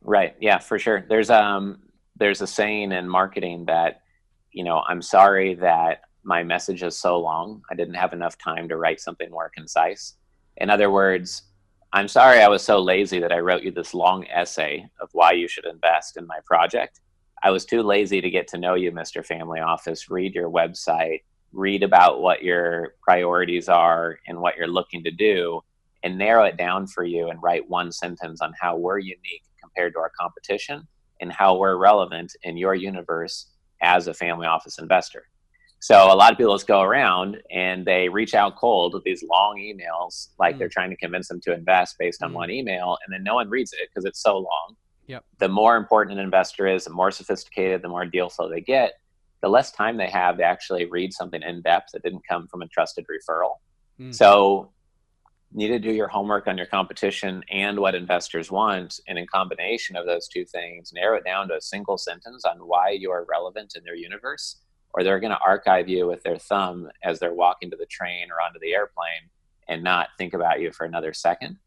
Right. 0.05 0.35
Yeah, 0.39 0.59
for 0.59 0.77
sure. 0.77 1.03
There's 1.09 1.29
um 1.31 1.79
there's 2.15 2.41
a 2.41 2.47
saying 2.47 2.91
in 2.91 3.09
marketing 3.09 3.65
that, 3.65 4.01
you 4.51 4.63
know, 4.63 4.83
I'm 4.87 5.01
sorry 5.01 5.55
that 5.55 6.01
my 6.23 6.43
message 6.43 6.83
is 6.83 6.97
so 6.97 7.19
long. 7.19 7.63
I 7.71 7.75
didn't 7.75 7.95
have 7.95 8.13
enough 8.13 8.37
time 8.37 8.69
to 8.69 8.77
write 8.77 9.01
something 9.01 9.29
more 9.31 9.51
concise. 9.53 10.13
In 10.57 10.69
other 10.69 10.91
words, 10.91 11.43
I'm 11.91 12.07
sorry 12.07 12.41
I 12.41 12.47
was 12.47 12.63
so 12.63 12.79
lazy 12.79 13.19
that 13.19 13.31
I 13.31 13.39
wrote 13.39 13.63
you 13.63 13.71
this 13.71 13.93
long 13.93 14.25
essay 14.27 14.87
of 15.01 15.09
why 15.13 15.31
you 15.31 15.47
should 15.47 15.65
invest 15.65 16.17
in 16.17 16.27
my 16.27 16.39
project. 16.45 17.01
I 17.43 17.51
was 17.51 17.65
too 17.65 17.81
lazy 17.81 18.21
to 18.21 18.29
get 18.29 18.47
to 18.49 18.57
know 18.57 18.75
you, 18.75 18.91
Mr. 18.91 19.25
Family 19.25 19.59
Office, 19.59 20.09
read 20.09 20.35
your 20.35 20.49
website, 20.49 21.21
read 21.51 21.83
about 21.83 22.21
what 22.21 22.43
your 22.43 22.95
priorities 23.01 23.69
are 23.69 24.19
and 24.27 24.39
what 24.39 24.55
you're 24.57 24.67
looking 24.67 25.03
to 25.03 25.11
do, 25.11 25.61
and 26.03 26.17
narrow 26.17 26.45
it 26.45 26.57
down 26.57 26.87
for 26.87 27.03
you 27.03 27.29
and 27.29 27.41
write 27.41 27.69
one 27.69 27.91
sentence 27.91 28.41
on 28.41 28.53
how 28.59 28.77
we're 28.77 28.99
unique 28.99 29.43
compared 29.75 29.93
to 29.93 29.99
our 29.99 30.11
competition 30.19 30.87
and 31.21 31.31
how 31.31 31.55
we're 31.57 31.77
relevant 31.77 32.33
in 32.43 32.57
your 32.57 32.75
universe 32.75 33.47
as 33.81 34.07
a 34.07 34.13
family 34.13 34.47
office 34.47 34.79
investor. 34.79 35.23
So 35.79 36.11
a 36.11 36.15
lot 36.15 36.31
of 36.31 36.37
people 36.37 36.55
just 36.55 36.67
go 36.67 36.81
around 36.81 37.37
and 37.51 37.85
they 37.85 38.09
reach 38.09 38.33
out 38.33 38.55
cold 38.55 38.93
with 38.93 39.03
these 39.03 39.23
long 39.23 39.57
emails, 39.57 40.29
like 40.39 40.55
Mm. 40.55 40.59
they're 40.59 40.69
trying 40.69 40.89
to 40.89 40.95
convince 40.95 41.27
them 41.27 41.39
to 41.41 41.53
invest 41.53 41.97
based 41.99 42.23
on 42.23 42.31
Mm. 42.31 42.35
one 42.35 42.49
email, 42.51 42.97
and 43.05 43.13
then 43.13 43.23
no 43.23 43.35
one 43.35 43.49
reads 43.49 43.73
it 43.73 43.89
because 43.89 44.05
it's 44.05 44.21
so 44.21 44.37
long. 44.37 44.75
Yep. 45.07 45.23
The 45.37 45.49
more 45.49 45.77
important 45.77 46.17
an 46.17 46.23
investor 46.23 46.65
is, 46.65 46.85
the 46.85 46.89
more 46.91 47.11
sophisticated, 47.11 47.81
the 47.81 47.89
more 47.89 48.05
deal 48.05 48.29
flow 48.29 48.49
they 48.49 48.61
get, 48.61 48.93
the 49.41 49.49
less 49.49 49.71
time 49.71 49.97
they 49.97 50.09
have 50.09 50.37
to 50.37 50.43
actually 50.43 50.85
read 50.85 51.13
something 51.13 51.43
in 51.43 51.61
depth 51.61 51.91
that 51.91 52.01
didn't 52.01 52.23
come 52.27 52.47
from 52.47 52.63
a 52.63 52.67
trusted 52.69 53.05
referral. 53.07 53.57
Mm. 53.99 54.15
So 54.15 54.71
need 55.55 55.69
to 55.69 55.79
do 55.79 55.91
your 55.91 56.07
homework 56.09 56.47
on 56.47 56.57
your 56.57 56.65
competition 56.67 57.43
and 57.49 57.79
what 57.79 57.95
investors 57.95 58.51
want, 58.51 58.99
and 59.07 59.17
in 59.17 59.25
combination 59.27 59.95
of 59.95 60.05
those 60.05 60.27
two 60.27 60.45
things, 60.45 60.91
narrow 60.93 61.17
it 61.17 61.23
down 61.23 61.47
to 61.47 61.55
a 61.55 61.61
single 61.61 61.97
sentence 61.97 62.43
on 62.45 62.57
why 62.59 62.89
you 62.89 63.09
are 63.11 63.25
relevant 63.29 63.73
in 63.75 63.83
their 63.83 63.95
universe, 63.95 64.61
or 64.93 65.03
they're 65.03 65.19
going 65.19 65.31
to 65.31 65.39
archive 65.45 65.87
you 65.87 66.07
with 66.07 66.21
their 66.23 66.37
thumb 66.37 66.89
as 67.03 67.19
they're 67.19 67.33
walking 67.33 67.71
to 67.71 67.77
the 67.77 67.85
train 67.85 68.27
or 68.31 68.41
onto 68.41 68.59
the 68.59 68.73
airplane 68.73 69.29
and 69.67 69.83
not 69.83 70.09
think 70.17 70.33
about 70.33 70.59
you 70.59 70.71
for 70.71 70.85
another 70.85 71.13
second. 71.13 71.57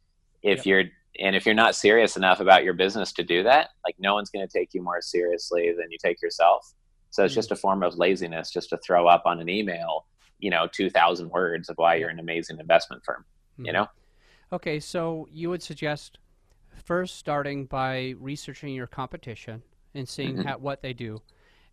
If 0.43 0.59
Yep. 0.59 0.67
you're 0.67 0.85
and 1.21 1.35
if 1.35 1.47
you're 1.47 1.55
not 1.55 1.75
serious 1.75 2.17
enough 2.17 2.39
about 2.39 2.63
your 2.63 2.75
business 2.75 3.13
to 3.15 3.25
do 3.25 3.43
that, 3.43 3.71
like 3.85 3.97
no 3.99 4.15
one's 4.15 4.31
going 4.31 4.47
to 4.47 4.59
take 4.59 4.73
you 4.73 4.83
more 4.83 5.01
seriously 5.01 5.73
than 5.77 5.91
you 5.91 5.99
take 6.01 6.23
yourself. 6.23 6.75
So 7.11 7.25
it's 7.25 7.33
Mm. 7.33 7.37
just 7.37 7.51
a 7.51 7.57
form 7.57 7.83
of 7.83 7.97
laziness 7.99 8.53
just 8.53 8.69
to 8.71 8.77
throw 8.79 9.09
up 9.09 9.23
on 9.27 9.41
an 9.41 9.49
email, 9.49 10.07
you 10.39 10.51
know, 10.51 10.69
2000 10.71 11.31
words 11.31 11.69
of 11.69 11.77
why 11.77 11.97
you're 11.97 12.11
an 12.11 12.21
amazing 12.21 12.61
investment 12.61 13.03
firm, 13.05 13.25
you 13.63 13.73
Mhm. 13.73 13.73
know? 13.73 13.87
Okay, 14.53 14.81
so 14.81 15.27
you 15.31 15.51
would 15.51 15.63
suggest 15.63 16.19
first 16.85 17.17
starting 17.17 17.67
by 17.67 18.15
researching 18.19 18.75
your 18.75 18.87
competition 18.87 19.63
and 19.95 20.09
seeing 20.09 20.37
Mhm. 20.37 20.45
how, 20.45 20.59
what 20.59 20.83
they 20.83 20.93
do, 20.93 21.21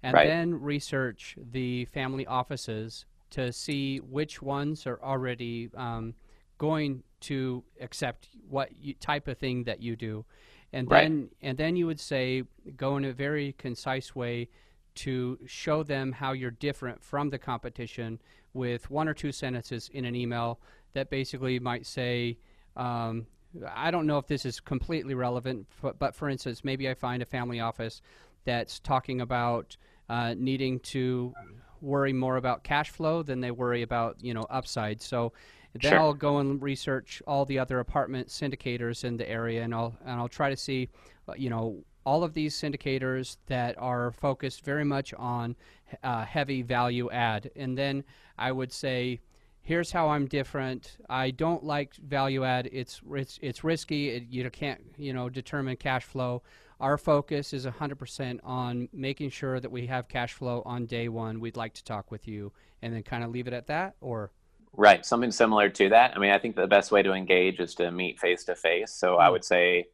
and 0.03 0.13
Right. 0.13 0.27
then 0.27 0.53
research 0.53 1.37
the 1.51 1.85
family 1.85 2.25
offices 2.27 3.05
to 3.31 3.51
see 3.51 3.99
which 3.99 4.41
ones 4.41 4.85
are 4.87 5.01
already 5.01 5.69
um, 5.75 6.13
going 6.57 7.03
to 7.21 7.63
accept 7.81 8.29
what 8.49 8.75
you, 8.75 8.93
type 8.95 9.27
of 9.27 9.37
thing 9.37 9.63
that 9.63 9.81
you 9.81 9.95
do, 9.95 10.25
and 10.73 10.87
Right. 10.87 11.11
then 11.11 11.29
and 11.41 11.57
then 11.57 11.75
you 11.75 11.85
would 11.87 11.99
say 11.99 12.43
go 12.77 12.97
in 12.97 13.05
a 13.05 13.13
very 13.13 13.53
concise 13.53 14.15
way 14.15 14.49
to 14.95 15.37
show 15.45 15.83
them 15.83 16.11
how 16.11 16.31
you're 16.31 16.51
different 16.51 17.03
from 17.03 17.29
the 17.29 17.37
competition 17.37 18.21
with 18.53 18.89
one 18.89 19.07
or 19.07 19.13
two 19.13 19.31
sentences 19.31 19.89
in 19.93 20.05
an 20.05 20.15
email 20.15 20.59
that 20.95 21.09
basically 21.09 21.59
might 21.59 21.85
say, 21.85 22.37
um, 22.75 23.27
I 23.73 23.91
don't 23.91 24.07
know 24.07 24.17
if 24.17 24.27
this 24.27 24.45
is 24.45 24.59
completely 24.59 25.13
relevant, 25.13 25.67
but, 25.81 25.99
but 25.99 26.15
for 26.15 26.27
instance, 26.27 26.63
maybe 26.63 26.89
I 26.89 26.93
find 26.93 27.21
a 27.21 27.25
family 27.25 27.59
office 27.59 28.01
that's 28.43 28.79
talking 28.79 29.21
about 29.21 29.77
uh, 30.09 30.33
needing 30.37 30.79
to 30.79 31.33
worry 31.81 32.13
more 32.13 32.37
about 32.37 32.63
cash 32.63 32.89
flow 32.89 33.21
than 33.23 33.41
they 33.41 33.51
worry 33.51 33.81
about 33.81 34.17
you 34.21 34.33
know 34.33 34.45
upside. 34.49 35.01
So 35.01 35.33
then 35.73 35.91
Sure. 35.91 35.99
I'll 35.99 36.13
go 36.13 36.37
and 36.37 36.61
research 36.61 37.21
all 37.27 37.45
the 37.45 37.59
other 37.59 37.79
apartment 37.79 38.29
syndicators 38.29 39.03
in 39.03 39.17
the 39.17 39.29
area, 39.29 39.63
and 39.63 39.73
I'll 39.73 39.95
and 40.05 40.19
I'll 40.19 40.29
try 40.29 40.49
to 40.49 40.57
see, 40.57 40.89
uh, 41.27 41.33
you 41.35 41.49
know, 41.49 41.83
all 42.05 42.23
of 42.23 42.33
these 42.33 42.55
syndicators 42.55 43.37
that 43.47 43.77
are 43.77 44.11
focused 44.11 44.63
very 44.63 44.85
much 44.85 45.13
on 45.15 45.55
uh, 46.03 46.23
heavy 46.23 46.61
value 46.61 47.09
add, 47.11 47.51
and 47.55 47.77
then 47.77 48.03
I 48.37 48.51
would 48.51 48.71
say 48.71 49.19
here's 49.65 49.91
how 49.91 50.09
I'm 50.09 50.27
different. 50.27 50.97
I 51.09 51.31
don't 51.31 51.63
like 51.63 51.95
value 51.95 52.45
add. 52.45 52.69
It's 52.71 53.01
it's 53.11 53.39
it's 53.41 53.63
risky. 53.63 54.09
It, 54.11 54.23
you 54.29 54.49
can't 54.49 54.81
you 54.97 55.11
know 55.13 55.29
determine 55.29 55.75
cash 55.77 56.05
flow. 56.05 56.43
Our 56.79 56.97
focus 56.97 57.53
is 57.53 57.65
100% 57.65 58.39
on 58.43 58.89
making 58.93 59.29
sure 59.31 59.59
that 59.61 59.71
we 59.71 59.87
have 59.87 60.07
cash 60.09 60.33
flow 60.33 60.61
on 60.65 60.85
day 60.85 61.09
one. 61.09 61.39
We'd 61.39 61.57
like 61.57 61.73
to 61.75 61.83
talk 61.83 62.11
with 62.11 62.27
you, 62.27 62.53
and 62.81 62.93
then 62.93 63.03
kind 63.03 63.23
of 63.23 63.31
leave 63.31 63.47
it 63.47 63.53
at 63.53 63.67
that, 63.67 63.95
or 64.01 64.31
Right. 64.73 65.05
Something 65.05 65.31
similar 65.31 65.69
to 65.69 65.89
that. 65.89 66.15
I 66.15 66.19
mean, 66.19 66.31
I 66.31 66.39
think 66.39 66.55
the 66.55 66.67
best 66.67 66.91
way 66.91 67.01
to 67.01 67.13
engage 67.13 67.59
is 67.59 67.75
to 67.75 67.91
meet 67.91 68.19
face 68.19 68.43
to 68.45 68.55
face. 68.55 68.91
So 68.93 69.17
I 69.17 69.29
Mm. 69.29 69.31
would 69.31 69.45
say 69.45 69.85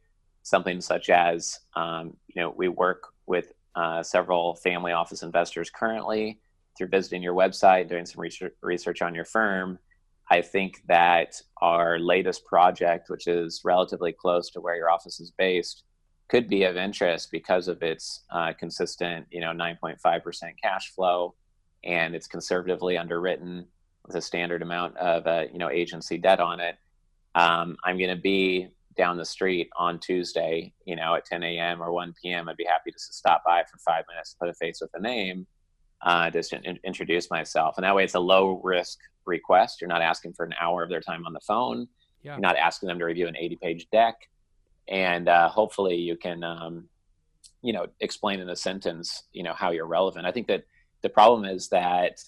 something 0.42 0.80
such 0.80 1.08
as, 1.08 1.60
um, 1.76 2.16
you 2.34 2.42
know, 2.42 2.50
we 2.56 2.68
work 2.68 3.04
with 3.26 3.52
uh, 3.76 4.02
several 4.02 4.56
family 4.56 4.92
office 4.92 5.22
investors 5.22 5.70
currently 5.70 6.40
through 6.76 6.88
visiting 6.88 7.22
your 7.22 7.34
website, 7.34 7.88
doing 7.88 8.06
some 8.06 8.22
research, 8.62 9.02
on 9.02 9.14
your 9.14 9.24
firm. 9.24 9.78
I 10.30 10.40
think 10.40 10.82
that 10.88 11.40
our 11.60 11.98
latest 11.98 12.44
project, 12.46 13.10
which 13.10 13.26
is 13.26 13.60
relatively 13.64 14.12
close 14.12 14.50
to 14.50 14.60
where 14.60 14.76
your 14.76 14.90
office 14.90 15.20
is 15.20 15.32
based, 15.36 15.84
could 16.28 16.48
be 16.48 16.64
of 16.64 16.76
interest 16.76 17.30
because 17.30 17.68
of 17.68 17.82
its 17.82 18.22
uh, 18.30 18.52
consistent, 18.58 19.26
you 19.30 19.40
know, 19.40 19.50
9.5% 19.52 20.42
cash 20.62 20.90
flow, 20.94 21.34
and 21.84 22.14
it's 22.14 22.26
conservatively 22.26 22.96
underwritten 22.96 23.66
with 24.06 24.16
a 24.16 24.22
standard 24.22 24.62
amount 24.62 24.96
of, 24.96 25.26
uh, 25.26 25.44
you 25.52 25.58
know, 25.58 25.68
agency 25.68 26.16
debt 26.16 26.40
on 26.40 26.60
it. 26.60 26.76
Um, 27.34 27.76
I'm 27.84 27.98
going 27.98 28.14
to 28.14 28.20
be 28.20 28.68
down 28.96 29.16
the 29.16 29.24
street 29.24 29.68
on 29.76 29.98
Tuesday, 29.98 30.72
you 30.84 30.96
know, 30.96 31.14
at 31.14 31.24
10 31.24 31.42
a.m. 31.42 31.82
or 31.82 31.92
1 31.92 32.14
p.m., 32.22 32.48
I'd 32.48 32.56
be 32.56 32.64
happy 32.64 32.90
to 32.90 32.98
stop 32.98 33.42
by 33.44 33.62
for 33.64 33.78
five 33.78 34.04
minutes, 34.08 34.36
put 34.38 34.48
a 34.48 34.54
face 34.54 34.80
with 34.80 34.90
a 34.94 35.00
name, 35.00 35.46
uh, 36.02 36.30
just 36.30 36.52
in, 36.52 36.78
introduce 36.84 37.30
myself. 37.30 37.76
And 37.76 37.84
that 37.84 37.94
way 37.94 38.04
it's 38.04 38.14
a 38.14 38.20
low 38.20 38.60
risk 38.62 38.98
request. 39.24 39.80
You're 39.80 39.88
not 39.88 40.02
asking 40.02 40.34
for 40.34 40.44
an 40.44 40.54
hour 40.60 40.82
of 40.82 40.90
their 40.90 41.00
time 41.00 41.26
on 41.26 41.32
the 41.32 41.40
phone. 41.40 41.88
Yeah. 42.22 42.32
You're 42.32 42.40
not 42.40 42.56
asking 42.56 42.88
them 42.88 42.98
to 42.98 43.04
review 43.04 43.28
an 43.28 43.36
80 43.36 43.56
page 43.56 43.86
deck. 43.90 44.14
And 44.88 45.28
uh, 45.28 45.48
hopefully 45.48 45.96
you 45.96 46.16
can, 46.16 46.42
um, 46.42 46.88
you 47.62 47.72
know, 47.72 47.86
explain 48.00 48.40
in 48.40 48.48
a 48.48 48.56
sentence, 48.56 49.24
you 49.32 49.42
know, 49.42 49.54
how 49.54 49.70
you're 49.70 49.86
relevant. 49.86 50.26
I 50.26 50.32
think 50.32 50.48
that 50.48 50.64
the 51.02 51.08
problem 51.08 51.44
is 51.44 51.68
that 51.68 52.18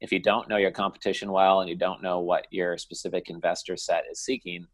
if 0.00 0.12
you 0.12 0.20
don't 0.20 0.48
know 0.48 0.56
your 0.56 0.70
competition 0.70 1.32
well 1.32 1.60
and 1.60 1.68
you 1.68 1.76
don't 1.76 2.02
know 2.02 2.20
what 2.20 2.46
your 2.50 2.78
specific 2.78 3.30
investor 3.30 3.76
set 3.76 4.04
is 4.10 4.20
seeking, 4.20 4.66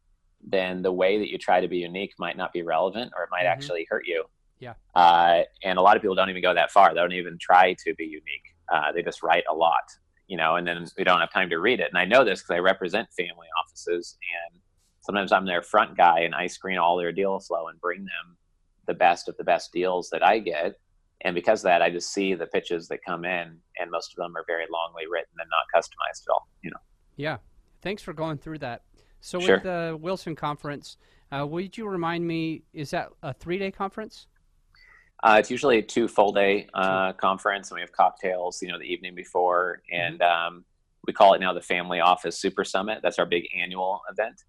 then 0.47 0.83
the 0.83 0.93
way 0.93 1.19
that 1.19 1.31
you 1.31 1.39
try 1.39 1.61
to 1.61 1.69
be 1.69 1.79
unique 1.79 2.13
might 2.19 2.37
not 2.37 2.53
be 2.53 2.63
relevant 2.63 3.13
or 3.17 3.25
it 3.25 3.31
might 3.31 3.45
mm-hmm. 3.45 3.49
actually 3.49 3.87
hurt 3.89 4.07
you. 4.07 4.25
Yeah. 4.65 4.75
Uh, 4.95 5.43
and 5.63 5.79
a 5.79 5.83
lot 5.83 5.97
of 5.97 6.03
people 6.03 6.15
don't 6.15 6.31
even 6.31 6.43
go 6.43 6.55
that 6.55 6.71
far. 6.71 6.95
They 6.95 7.01
don't 7.01 7.13
even 7.13 7.39
try 7.39 7.75
to 7.85 7.95
be 7.95 8.05
unique. 8.05 8.49
Uh, 8.73 8.93
they 8.93 9.03
just 9.03 9.23
write 9.23 9.45
a 9.51 9.55
lot, 9.55 9.85
you 10.27 10.37
know, 10.37 10.57
and 10.57 10.67
then 10.67 10.87
we 10.97 11.05
don't 11.05 11.21
have 11.21 11.33
time 11.33 11.51
to 11.51 11.59
read 11.59 11.81
it. 11.81 11.89
And 11.91 11.99
I 11.99 12.07
know 12.07 12.25
this 12.25 12.41
because 12.41 12.57
I 12.57 12.59
represent 12.59 13.09
family 13.17 13.49
offices 13.63 14.17
and 14.53 14.61
sometimes 15.01 15.33
I'm 15.33 15.45
their 15.45 15.63
front 15.63 15.97
guy 15.97 16.21
and 16.21 16.35
I 16.35 16.47
screen 16.47 16.79
all 16.79 16.97
their 16.97 17.13
deal 17.13 17.39
flow 17.41 17.69
and 17.69 17.79
bring 17.81 18.01
them 18.01 18.37
the 18.87 18.95
best 18.95 19.29
of 19.29 19.37
the 19.37 19.45
best 19.45 19.73
deals 19.73 20.09
that 20.11 20.25
I 20.25 20.39
get. 20.39 20.77
And 21.21 21.35
because 21.35 21.61
of 21.61 21.65
that, 21.65 21.83
I 21.83 21.91
just 21.91 22.13
see 22.13 22.35
the 22.35 22.47
pitches 22.47 22.89
that 22.89 22.99
come 23.07 23.25
in, 23.25 23.59
and 23.79 23.91
most 23.91 24.13
of 24.13 24.17
them 24.17 24.37
are 24.37 24.45
very 24.47 24.65
longly 24.65 25.07
written 25.11 25.35
and 25.39 25.49
not 25.49 25.65
customized 25.75 26.23
at 26.27 26.33
all. 26.33 26.49
You 26.63 26.71
know. 26.71 26.81
Yeah. 27.17 27.39
Thanks 27.81 28.03
for 28.03 28.13
going 28.13 28.39
through 28.39 28.59
that. 28.59 28.83
So 29.21 29.41
sure. 29.41 29.55
with 29.55 29.63
the 29.63 29.99
Wilson 29.99 30.37
conference, 30.37 30.99
uh, 31.33 31.47
would 31.47 31.79
you 31.79 31.89
remind 31.89 32.27
me? 32.27 32.63
Is 32.75 32.91
that 32.91 33.09
a 33.23 33.33
three-day 33.33 33.71
conference? 33.71 34.27
Uh, 35.25 35.39
it's 35.39 35.51
usually 35.51 35.79
a 35.79 35.83
two 35.83 36.07
full 36.07 36.33
day 36.33 36.69
uh, 36.75 37.15
conference, 37.15 37.71
and 37.71 37.77
we 37.77 37.81
have 37.81 37.93
cocktails, 37.93 38.61
you 38.61 38.69
know, 38.69 38.79
the 38.79 38.85
evening 38.85 39.15
before, 39.15 39.81
mm-hmm. 39.91 40.01
and 40.01 40.23
um, 40.23 40.65
we 41.07 41.15
call 41.15 41.33
it 41.33 41.41
now 41.41 41.53
the 41.53 41.63
Family 41.63 41.99
Office 42.01 42.39
Super 42.39 42.63
Summit. 42.63 43.01
That's 43.03 43.19
our 43.19 43.25
big 43.25 43.49
annual 43.59 44.03
event. 44.11 44.43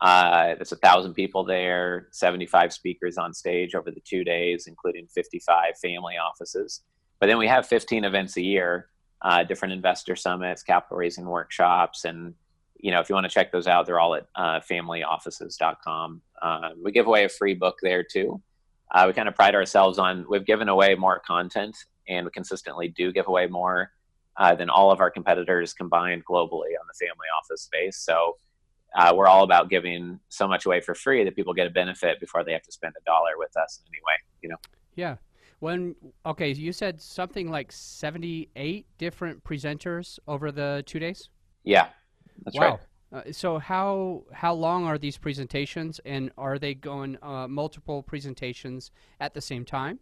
Uh, 0.00 0.54
there's 0.54 0.72
a 0.72 0.76
thousand 0.76 1.14
people 1.14 1.44
there, 1.44 2.08
75 2.12 2.72
speakers 2.72 3.18
on 3.18 3.34
stage 3.34 3.74
over 3.74 3.90
the 3.90 4.00
two 4.00 4.24
days, 4.24 4.66
including 4.66 5.06
55 5.08 5.76
family 5.82 6.14
offices. 6.16 6.82
But 7.18 7.26
then 7.26 7.36
we 7.36 7.48
have 7.48 7.66
15 7.66 8.04
events 8.04 8.36
a 8.38 8.42
year, 8.42 8.86
uh, 9.20 9.42
different 9.44 9.74
investor 9.74 10.16
summits, 10.16 10.62
capital 10.62 10.96
raising 10.96 11.26
workshops, 11.26 12.04
and 12.04 12.34
you 12.78 12.92
know 12.92 13.00
if 13.00 13.08
you 13.08 13.16
want 13.16 13.24
to 13.24 13.34
check 13.34 13.50
those 13.50 13.66
out, 13.66 13.84
they're 13.84 14.00
all 14.00 14.14
at 14.14 14.28
uh, 14.36 14.60
familyoffices.com. 14.60 16.22
Uh, 16.40 16.70
we 16.82 16.92
give 16.92 17.08
away 17.08 17.24
a 17.24 17.28
free 17.28 17.54
book 17.54 17.78
there 17.82 18.04
too. 18.04 18.40
Uh, 18.92 19.04
we 19.06 19.12
kind 19.12 19.28
of 19.28 19.34
pride 19.34 19.54
ourselves 19.54 19.98
on 19.98 20.26
we've 20.28 20.46
given 20.46 20.68
away 20.68 20.94
more 20.94 21.20
content, 21.20 21.76
and 22.08 22.24
we 22.24 22.30
consistently 22.32 22.88
do 22.88 23.12
give 23.12 23.28
away 23.28 23.46
more 23.46 23.92
uh, 24.36 24.54
than 24.54 24.68
all 24.68 24.90
of 24.90 25.00
our 25.00 25.10
competitors 25.10 25.72
combined 25.72 26.24
globally 26.24 26.72
on 26.80 26.86
the 26.88 26.94
family 26.98 27.26
office 27.38 27.62
space. 27.62 27.96
So 27.98 28.36
uh, 28.96 29.12
we're 29.14 29.28
all 29.28 29.44
about 29.44 29.70
giving 29.70 30.18
so 30.28 30.48
much 30.48 30.66
away 30.66 30.80
for 30.80 30.94
free 30.94 31.22
that 31.24 31.36
people 31.36 31.54
get 31.54 31.66
a 31.66 31.70
benefit 31.70 32.18
before 32.18 32.42
they 32.42 32.52
have 32.52 32.62
to 32.62 32.72
spend 32.72 32.94
a 33.00 33.04
dollar 33.04 33.32
with 33.38 33.56
us 33.56 33.80
in 33.80 33.94
any 33.94 34.00
way. 34.04 34.14
You 34.42 34.48
know. 34.48 34.56
Yeah. 34.96 35.16
When 35.60 35.94
okay, 36.24 36.50
you 36.52 36.72
said 36.72 37.00
something 37.00 37.50
like 37.50 37.70
seventy-eight 37.70 38.86
different 38.96 39.44
presenters 39.44 40.18
over 40.26 40.50
the 40.50 40.82
two 40.86 40.98
days. 40.98 41.28
Yeah, 41.64 41.88
that's 42.44 42.56
wow. 42.56 42.70
right. 42.70 42.80
Uh, 43.12 43.22
so 43.32 43.58
how 43.58 44.24
how 44.32 44.54
long 44.54 44.84
are 44.84 44.98
these 44.98 45.18
presentations, 45.18 46.00
and 46.04 46.30
are 46.38 46.58
they 46.58 46.74
going 46.74 47.18
uh, 47.22 47.48
multiple 47.48 48.02
presentations 48.02 48.90
at 49.18 49.34
the 49.34 49.40
same 49.40 49.64
time? 49.64 49.98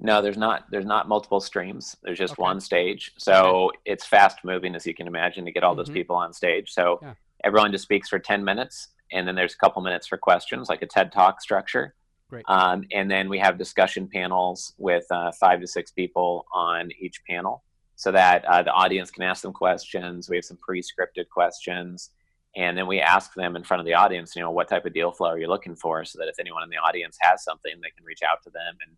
No, 0.00 0.22
there's 0.22 0.38
not. 0.38 0.70
There's 0.70 0.86
not 0.86 1.08
multiple 1.08 1.40
streams. 1.40 1.96
There's 2.02 2.18
just 2.18 2.34
okay. 2.34 2.42
one 2.42 2.60
stage. 2.60 3.12
So 3.18 3.68
okay. 3.68 3.78
it's 3.84 4.06
fast 4.06 4.38
moving, 4.44 4.74
as 4.74 4.86
you 4.86 4.94
can 4.94 5.06
imagine, 5.06 5.44
to 5.44 5.52
get 5.52 5.62
all 5.62 5.72
mm-hmm. 5.72 5.78
those 5.78 5.90
people 5.90 6.16
on 6.16 6.32
stage. 6.32 6.72
So 6.72 7.00
yeah 7.02 7.14
everyone 7.44 7.72
just 7.72 7.84
speaks 7.84 8.08
for 8.08 8.18
10 8.18 8.44
minutes 8.44 8.88
and 9.12 9.26
then 9.26 9.34
there's 9.34 9.54
a 9.54 9.58
couple 9.58 9.82
minutes 9.82 10.06
for 10.06 10.16
questions 10.16 10.68
like 10.68 10.82
a 10.82 10.86
ted 10.86 11.12
talk 11.12 11.40
structure 11.40 11.94
Great. 12.28 12.44
Um, 12.46 12.84
and 12.92 13.10
then 13.10 13.30
we 13.30 13.38
have 13.38 13.56
discussion 13.56 14.06
panels 14.06 14.74
with 14.76 15.06
uh, 15.10 15.32
five 15.32 15.62
to 15.62 15.66
six 15.66 15.90
people 15.90 16.44
on 16.52 16.90
each 17.00 17.22
panel 17.24 17.64
so 17.96 18.12
that 18.12 18.44
uh, 18.44 18.62
the 18.62 18.70
audience 18.70 19.10
can 19.10 19.22
ask 19.22 19.42
them 19.42 19.52
questions 19.52 20.28
we 20.28 20.36
have 20.36 20.44
some 20.44 20.58
pre-scripted 20.58 21.28
questions 21.30 22.10
and 22.58 22.76
then 22.76 22.86
we 22.86 23.00
ask 23.00 23.32
them 23.34 23.56
in 23.56 23.64
front 23.64 23.80
of 23.80 23.86
the 23.86 23.94
audience 23.94 24.34
you 24.36 24.42
know 24.42 24.50
what 24.50 24.68
type 24.68 24.84
of 24.84 24.92
deal 24.92 25.12
flow 25.12 25.28
are 25.28 25.38
you 25.38 25.48
looking 25.48 25.74
for 25.74 26.04
so 26.04 26.18
that 26.18 26.28
if 26.28 26.38
anyone 26.38 26.62
in 26.62 26.68
the 26.68 26.76
audience 26.76 27.16
has 27.20 27.42
something 27.42 27.72
they 27.82 27.90
can 27.96 28.04
reach 28.04 28.20
out 28.28 28.42
to 28.42 28.50
them 28.50 28.74
and 28.86 28.96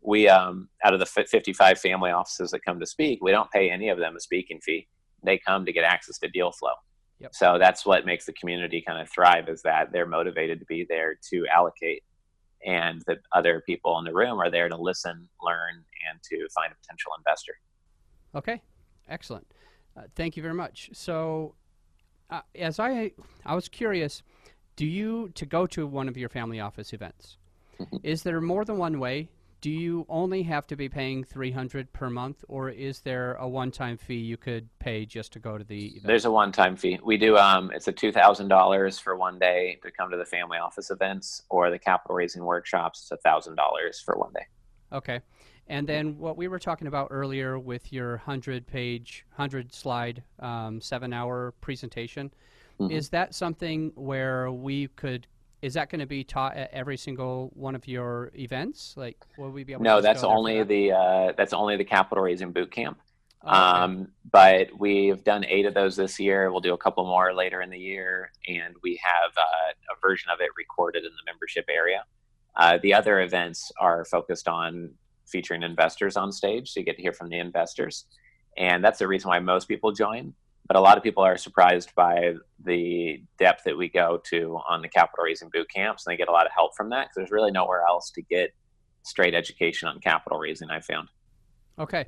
we 0.00 0.28
um, 0.28 0.68
out 0.84 0.92
of 0.92 0.98
the 0.98 1.06
55 1.06 1.78
family 1.78 2.10
offices 2.10 2.50
that 2.50 2.64
come 2.64 2.80
to 2.80 2.86
speak 2.86 3.20
we 3.22 3.30
don't 3.30 3.50
pay 3.50 3.70
any 3.70 3.88
of 3.88 3.98
them 3.98 4.16
a 4.16 4.20
speaking 4.20 4.60
fee 4.60 4.88
they 5.22 5.38
come 5.38 5.64
to 5.64 5.72
get 5.72 5.84
access 5.84 6.18
to 6.18 6.28
deal 6.28 6.50
flow 6.50 6.74
Yep. 7.22 7.34
So 7.36 7.56
that's 7.56 7.86
what 7.86 8.04
makes 8.04 8.26
the 8.26 8.32
community 8.32 8.82
kind 8.84 9.00
of 9.00 9.08
thrive 9.08 9.48
is 9.48 9.62
that 9.62 9.92
they're 9.92 10.06
motivated 10.06 10.58
to 10.58 10.66
be 10.66 10.84
there 10.88 11.14
to 11.30 11.46
allocate 11.46 12.02
and 12.66 13.00
that 13.06 13.18
other 13.32 13.62
people 13.64 13.96
in 14.00 14.04
the 14.04 14.12
room 14.12 14.40
are 14.40 14.50
there 14.50 14.68
to 14.68 14.76
listen, 14.76 15.28
learn, 15.40 15.84
and 16.10 16.20
to 16.24 16.48
find 16.52 16.72
a 16.72 16.76
potential 16.80 17.12
investor. 17.16 17.52
Okay, 18.34 18.60
excellent. 19.08 19.46
Uh, 19.96 20.02
thank 20.16 20.36
you 20.36 20.42
very 20.42 20.54
much. 20.54 20.90
So, 20.94 21.54
uh, 22.32 22.40
as 22.54 22.80
I 22.80 23.12
I 23.44 23.54
was 23.54 23.68
curious, 23.68 24.22
do 24.76 24.86
you 24.86 25.30
to 25.34 25.46
go 25.46 25.66
to 25.66 25.86
one 25.86 26.08
of 26.08 26.16
your 26.16 26.28
family 26.28 26.60
office 26.60 26.92
events? 26.92 27.36
Mm-hmm. 27.80 27.96
is 28.02 28.22
there 28.22 28.40
more 28.40 28.64
than 28.64 28.76
one 28.76 28.98
way 28.98 29.28
do 29.62 29.70
you 29.70 30.04
only 30.08 30.42
have 30.42 30.66
to 30.66 30.76
be 30.76 30.88
paying 30.88 31.22
300 31.22 31.92
per 31.92 32.10
month 32.10 32.44
or 32.48 32.68
is 32.68 33.00
there 33.00 33.34
a 33.34 33.48
one-time 33.48 33.96
fee 33.96 34.16
you 34.16 34.36
could 34.36 34.68
pay 34.80 35.06
just 35.06 35.32
to 35.32 35.38
go 35.38 35.56
to 35.56 35.64
the 35.64 35.86
event? 35.86 36.06
there's 36.06 36.24
a 36.26 36.30
one-time 36.30 36.76
fee 36.76 36.98
we 37.02 37.16
do 37.16 37.36
um, 37.38 37.70
it's 37.72 37.88
a 37.88 37.92
$2000 37.92 39.00
for 39.00 39.16
one 39.16 39.38
day 39.38 39.78
to 39.82 39.90
come 39.90 40.10
to 40.10 40.16
the 40.16 40.24
family 40.24 40.58
office 40.58 40.90
events 40.90 41.42
or 41.48 41.70
the 41.70 41.78
capital 41.78 42.14
raising 42.14 42.44
workshops 42.44 43.10
it's 43.10 43.24
a 43.24 43.28
$1000 43.28 43.56
for 44.04 44.16
one 44.16 44.32
day 44.34 44.46
okay 44.92 45.20
and 45.68 45.86
then 45.86 46.18
what 46.18 46.36
we 46.36 46.48
were 46.48 46.58
talking 46.58 46.86
about 46.86 47.08
earlier 47.10 47.58
with 47.58 47.92
your 47.92 48.10
100 48.12 48.66
page 48.66 49.24
100 49.36 49.72
slide 49.72 50.22
um, 50.40 50.80
seven 50.80 51.12
hour 51.12 51.54
presentation 51.60 52.32
mm-hmm. 52.80 52.90
is 52.90 53.08
that 53.10 53.34
something 53.34 53.92
where 53.94 54.50
we 54.50 54.88
could 54.88 55.26
is 55.62 55.74
that 55.74 55.88
going 55.88 56.00
to 56.00 56.06
be 56.06 56.24
taught 56.24 56.56
at 56.56 56.70
every 56.72 56.96
single 56.96 57.52
one 57.54 57.76
of 57.76 57.86
your 57.86 58.32
events? 58.34 58.94
Like, 58.96 59.16
will 59.38 59.50
we 59.50 59.62
be 59.62 59.72
able? 59.72 59.84
To? 59.84 59.90
No, 59.90 60.00
that's 60.00 60.24
only 60.24 60.58
that? 60.58 60.68
the 60.68 60.92
uh, 60.92 61.32
that's 61.36 61.52
only 61.52 61.76
the 61.76 61.84
capital 61.84 62.24
raising 62.24 62.50
boot 62.50 62.72
camp. 62.72 62.98
Oh, 63.44 63.48
okay. 63.48 63.58
um, 63.58 64.08
but 64.30 64.68
we've 64.78 65.22
done 65.24 65.44
eight 65.44 65.66
of 65.66 65.74
those 65.74 65.96
this 65.96 66.18
year. 66.20 66.50
We'll 66.50 66.60
do 66.60 66.74
a 66.74 66.78
couple 66.78 67.04
more 67.04 67.32
later 67.32 67.62
in 67.62 67.70
the 67.70 67.78
year, 67.78 68.32
and 68.48 68.74
we 68.82 69.00
have 69.02 69.30
uh, 69.36 69.94
a 69.96 70.00
version 70.00 70.30
of 70.32 70.40
it 70.40 70.50
recorded 70.56 71.04
in 71.04 71.10
the 71.10 71.30
membership 71.30 71.66
area. 71.68 72.04
Uh, 72.54 72.78
the 72.82 72.92
other 72.94 73.20
events 73.20 73.72
are 73.80 74.04
focused 74.04 74.46
on 74.46 74.90
featuring 75.32 75.62
investors 75.62 76.16
on 76.16 76.30
stage, 76.30 76.70
so 76.70 76.80
you 76.80 76.86
get 76.86 76.96
to 76.96 77.02
hear 77.02 77.12
from 77.12 77.30
the 77.30 77.38
investors, 77.38 78.04
and 78.56 78.84
that's 78.84 78.98
the 79.00 79.08
reason 79.08 79.28
why 79.28 79.40
most 79.40 79.66
people 79.66 79.90
join 79.90 80.34
but 80.72 80.76
a 80.76 80.80
lot 80.80 80.96
of 80.96 81.02
people 81.02 81.22
are 81.22 81.36
surprised 81.36 81.94
by 81.94 82.34
the 82.64 83.22
depth 83.38 83.64
that 83.64 83.76
we 83.76 83.88
go 83.88 84.20
to 84.24 84.58
on 84.68 84.80
the 84.80 84.88
capital 84.88 85.24
raising 85.24 85.50
boot 85.52 85.68
camps 85.68 86.06
and 86.06 86.12
they 86.12 86.16
get 86.16 86.28
a 86.28 86.32
lot 86.32 86.46
of 86.46 86.52
help 86.52 86.74
from 86.76 86.88
that 86.90 87.04
because 87.04 87.16
there's 87.16 87.30
really 87.30 87.50
nowhere 87.50 87.82
else 87.86 88.10
to 88.10 88.22
get 88.22 88.54
straight 89.02 89.34
education 89.34 89.88
on 89.88 90.00
capital 90.00 90.38
raising 90.38 90.70
i 90.70 90.80
found. 90.80 91.08
Okay. 91.78 92.06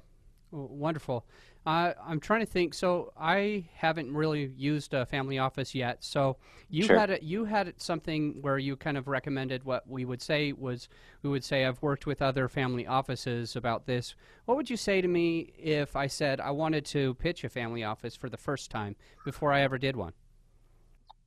Wonderful 0.50 1.26
uh, 1.66 1.92
I'm 2.06 2.20
trying 2.20 2.40
to 2.40 2.46
think. 2.46 2.74
So 2.74 3.12
I 3.16 3.64
haven't 3.74 4.12
really 4.14 4.52
used 4.56 4.92
a 4.92 5.06
family 5.06 5.38
office 5.38 5.74
yet. 5.74 6.04
So 6.04 6.36
you 6.68 6.84
sure. 6.84 6.98
had 6.98 7.10
a, 7.10 7.24
you 7.24 7.44
had 7.44 7.72
something 7.78 8.38
where 8.40 8.58
you 8.58 8.76
kind 8.76 8.98
of 8.98 9.08
recommended 9.08 9.64
what 9.64 9.88
we 9.88 10.04
would 10.04 10.20
say 10.20 10.52
was 10.52 10.88
we 11.22 11.30
would 11.30 11.44
say 11.44 11.64
I've 11.64 11.80
worked 11.80 12.06
with 12.06 12.20
other 12.20 12.48
family 12.48 12.86
offices 12.86 13.56
about 13.56 13.86
this. 13.86 14.14
What 14.44 14.56
would 14.56 14.68
you 14.68 14.76
say 14.76 15.00
to 15.00 15.08
me 15.08 15.52
if 15.58 15.96
I 15.96 16.06
said 16.06 16.40
I 16.40 16.50
wanted 16.50 16.84
to 16.86 17.14
pitch 17.14 17.44
a 17.44 17.48
family 17.48 17.82
office 17.82 18.14
for 18.14 18.28
the 18.28 18.36
first 18.36 18.70
time 18.70 18.96
before 19.24 19.52
I 19.52 19.62
ever 19.62 19.78
did 19.78 19.96
one? 19.96 20.12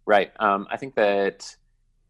Right. 0.06 0.32
Um, 0.40 0.68
I 0.72 0.78
think 0.78 0.96
that 0.96 1.56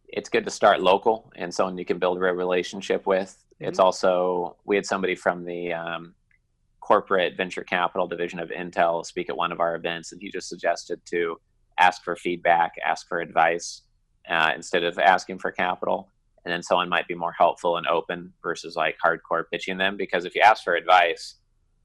it's 0.07 0.29
good 0.29 0.45
to 0.45 0.51
start 0.51 0.81
local 0.81 1.31
and 1.35 1.53
someone 1.53 1.77
you 1.77 1.85
can 1.85 1.99
build 1.99 2.17
a 2.17 2.21
relationship 2.21 3.05
with. 3.05 3.43
Mm-hmm. 3.55 3.69
It's 3.69 3.79
also 3.79 4.57
we 4.65 4.75
had 4.75 4.85
somebody 4.85 5.15
from 5.15 5.45
the 5.45 5.73
um, 5.73 6.13
corporate 6.87 7.35
venture 7.35 7.65
capital 7.65 8.07
division 8.07 8.39
of 8.39 8.49
Intel 8.49 9.05
speak 9.05 9.29
at 9.29 9.35
one 9.35 9.51
of 9.51 9.59
our 9.59 9.75
events, 9.75 10.13
and 10.13 10.21
he 10.21 10.31
just 10.31 10.47
suggested 10.47 11.01
to 11.07 11.35
ask 11.77 12.01
for 12.01 12.15
feedback, 12.15 12.71
ask 12.85 13.09
for 13.09 13.19
advice 13.19 13.81
uh, 14.29 14.51
instead 14.55 14.85
of 14.85 14.97
asking 14.97 15.37
for 15.37 15.51
capital. 15.51 16.09
And 16.45 16.53
then 16.53 16.63
someone 16.63 16.87
might 16.87 17.05
be 17.05 17.13
more 17.13 17.33
helpful 17.37 17.75
and 17.75 17.85
open 17.87 18.31
versus 18.41 18.77
like 18.77 18.95
hardcore 19.05 19.43
pitching 19.51 19.77
them. 19.77 19.97
Because 19.97 20.23
if 20.23 20.33
you 20.33 20.41
ask 20.41 20.63
for 20.63 20.75
advice 20.75 21.35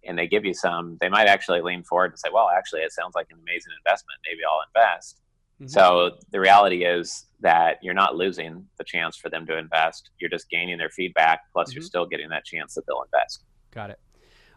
and 0.04 0.16
they 0.16 0.28
give 0.28 0.44
you 0.44 0.54
some, 0.54 0.98
they 1.00 1.08
might 1.08 1.26
actually 1.26 1.60
lean 1.62 1.82
forward 1.82 2.12
and 2.12 2.18
say, 2.18 2.28
well, 2.32 2.48
actually, 2.56 2.82
it 2.82 2.92
sounds 2.92 3.16
like 3.16 3.26
an 3.30 3.38
amazing 3.42 3.72
investment. 3.84 4.20
Maybe 4.24 4.42
I'll 4.48 4.62
invest. 4.68 5.20
Mm-hmm. 5.60 5.66
So 5.66 6.12
the 6.30 6.38
reality 6.38 6.84
is 6.84 7.26
that 7.40 7.78
you're 7.82 7.92
not 7.92 8.14
losing 8.14 8.64
the 8.78 8.84
chance 8.84 9.16
for 9.16 9.30
them 9.30 9.46
to 9.46 9.58
invest. 9.58 10.10
You're 10.20 10.30
just 10.30 10.48
gaining 10.48 10.78
their 10.78 10.90
feedback, 10.90 11.40
plus 11.52 11.70
mm-hmm. 11.70 11.78
you're 11.78 11.82
still 11.84 12.06
getting 12.06 12.28
that 12.28 12.44
chance 12.44 12.74
that 12.74 12.86
they'll 12.86 13.02
invest. 13.02 13.42
Got 13.72 13.90
it. 13.90 13.98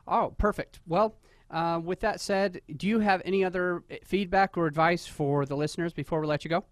Oh, 0.07 0.33
perfect. 0.37 0.79
Well, 0.87 1.15
uh, 1.51 1.79
with 1.83 1.99
that 2.01 2.19
said, 2.21 2.61
do 2.75 2.87
you 2.87 2.99
have 2.99 3.21
any 3.25 3.43
other 3.43 3.83
eh, 3.89 3.97
feedback 4.03 4.57
or 4.57 4.67
advice 4.67 5.05
for 5.05 5.45
the 5.45 5.55
listeners 5.55 5.93
before 5.93 6.19
we 6.19 6.27
let 6.27 6.43
you 6.43 6.49
go? 6.49 6.65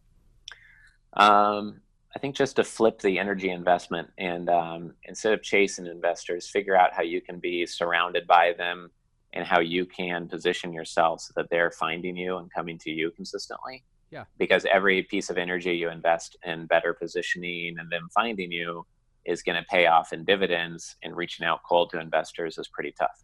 Um, 1.13 1.81
I 2.15 2.19
think 2.19 2.35
just 2.35 2.55
to 2.57 2.63
flip 2.63 2.99
the 2.99 3.19
energy 3.19 3.49
investment 3.49 4.09
and 4.17 4.49
um, 4.49 4.93
instead 5.05 5.33
of 5.33 5.41
chasing 5.41 5.87
investors, 5.87 6.47
figure 6.47 6.75
out 6.75 6.93
how 6.93 7.01
you 7.01 7.21
can 7.21 7.39
be 7.39 7.65
surrounded 7.65 8.27
by 8.27 8.53
them 8.57 8.91
and 9.33 9.45
how 9.45 9.59
you 9.59 9.85
can 9.85 10.27
position 10.27 10.71
yourself 10.71 11.21
so 11.21 11.33
that 11.35 11.49
they're 11.49 11.71
finding 11.71 12.15
you 12.15 12.37
and 12.37 12.53
coming 12.53 12.77
to 12.79 12.91
you 12.91 13.11
consistently. 13.11 13.83
Yeah. 14.11 14.25
Because 14.37 14.65
every 14.71 15.01
piece 15.03 15.31
of 15.31 15.39
energy 15.39 15.75
you 15.75 15.89
invest 15.89 16.37
in 16.45 16.67
better 16.67 16.93
positioning 16.93 17.79
and 17.79 17.89
them 17.91 18.09
finding 18.13 18.51
you 18.51 18.85
is 19.25 19.41
going 19.41 19.55
to 19.55 19.65
pay 19.69 19.87
off 19.87 20.13
in 20.13 20.25
dividends 20.25 20.95
and 21.03 21.15
reaching 21.15 21.45
out 21.45 21.61
cold 21.67 21.89
to 21.91 21.99
investors 21.99 22.57
is 22.57 22.67
pretty 22.67 22.91
tough. 22.91 23.23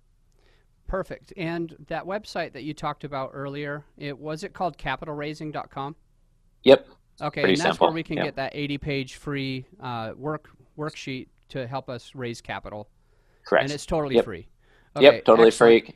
Perfect. 0.88 1.34
And 1.38 1.76
that 1.88 2.06
website 2.06 2.54
that 2.54 2.64
you 2.64 2.74
talked 2.74 3.04
about 3.04 3.32
earlier, 3.34 3.86
it 3.98 4.18
was 4.18 4.44
it 4.44 4.54
called 4.54 4.78
capitalraising.com? 4.78 5.96
Yep. 6.64 6.88
Okay, 7.22 7.42
Pretty 7.42 7.54
and 7.54 7.62
that's 7.62 7.70
simple. 7.72 7.88
where 7.88 7.94
we 7.94 8.04
can 8.04 8.16
get 8.16 8.36
that 8.38 8.54
80-page 8.54 9.16
free 9.16 9.66
uh, 9.82 10.14
work 10.16 10.50
worksheet 10.78 11.28
to 11.50 11.68
help 11.68 11.90
us 11.90 12.12
raise 12.16 12.40
capital. 12.42 12.88
Correct. 13.46 13.64
And 13.64 13.74
it's 13.74 13.86
totally 13.86 14.16
yep. 14.16 14.26
free. 14.26 14.48
Okay, 14.96 15.04
yep, 15.04 15.26
totally 15.26 15.50
excellent. 15.50 15.86
free. 15.86 15.96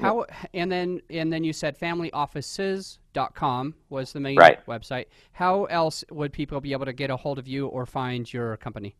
How 0.00 0.26
and 0.54 0.70
then 0.70 1.00
and 1.10 1.32
then 1.32 1.42
you 1.42 1.52
said 1.52 1.76
familyoffices.com 1.78 3.74
was 3.88 4.12
the 4.12 4.20
main 4.20 4.36
right. 4.36 4.64
website. 4.66 5.06
How 5.32 5.64
else 5.64 6.04
would 6.10 6.32
people 6.32 6.60
be 6.60 6.70
able 6.72 6.86
to 6.86 6.92
get 6.92 7.10
a 7.10 7.16
hold 7.16 7.38
of 7.40 7.48
you 7.48 7.66
or 7.66 7.84
find 7.84 8.32
your 8.32 8.56
company? 8.58 8.94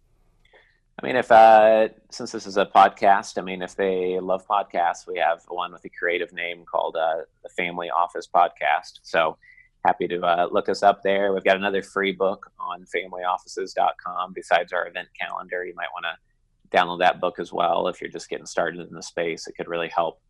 I 1.01 1.07
mean, 1.07 1.15
if 1.15 1.31
uh, 1.31 1.89
since 2.11 2.33
this 2.33 2.45
is 2.45 2.57
a 2.57 2.67
podcast, 2.67 3.39
I 3.39 3.43
mean, 3.43 3.63
if 3.63 3.77
they 3.77 4.19
love 4.19 4.45
podcasts, 4.49 5.07
we 5.07 5.19
have 5.19 5.43
one 5.47 5.73
with 5.73 5.85
a 5.85 5.89
creative 5.91 6.33
name 6.33 6.65
called 6.65 6.97
uh, 6.97 7.19
the 7.45 7.49
Family 7.51 7.89
Office 7.89 8.27
Podcast. 8.27 8.99
So 9.03 9.39
happy 9.87 10.09
to 10.09 10.21
uh, 10.21 10.49
look 10.51 10.69
us 10.69 10.83
up 10.83 11.05
there. 11.05 11.33
We've 11.33 11.45
got 11.45 11.57
another 11.57 11.83
free 11.83 12.11
book 12.11 12.51
on 12.59 12.85
familyoffices.com 12.85 14.33
besides 14.33 14.73
our 14.73 14.89
event 14.89 15.09
calendar. 15.19 15.65
You 15.65 15.75
might 15.77 15.87
want 15.93 16.05
to 16.07 16.77
download 16.77 16.99
that 16.99 17.21
book 17.21 17.39
as 17.39 17.53
well 17.53 17.87
if 17.87 18.01
you're 18.01 18.11
just 18.11 18.29
getting 18.29 18.47
started 18.47 18.81
in 18.89 18.93
the 18.93 19.03
space. 19.03 19.47
It 19.47 19.55
could 19.57 19.69
really 19.69 19.89
help 19.95 20.21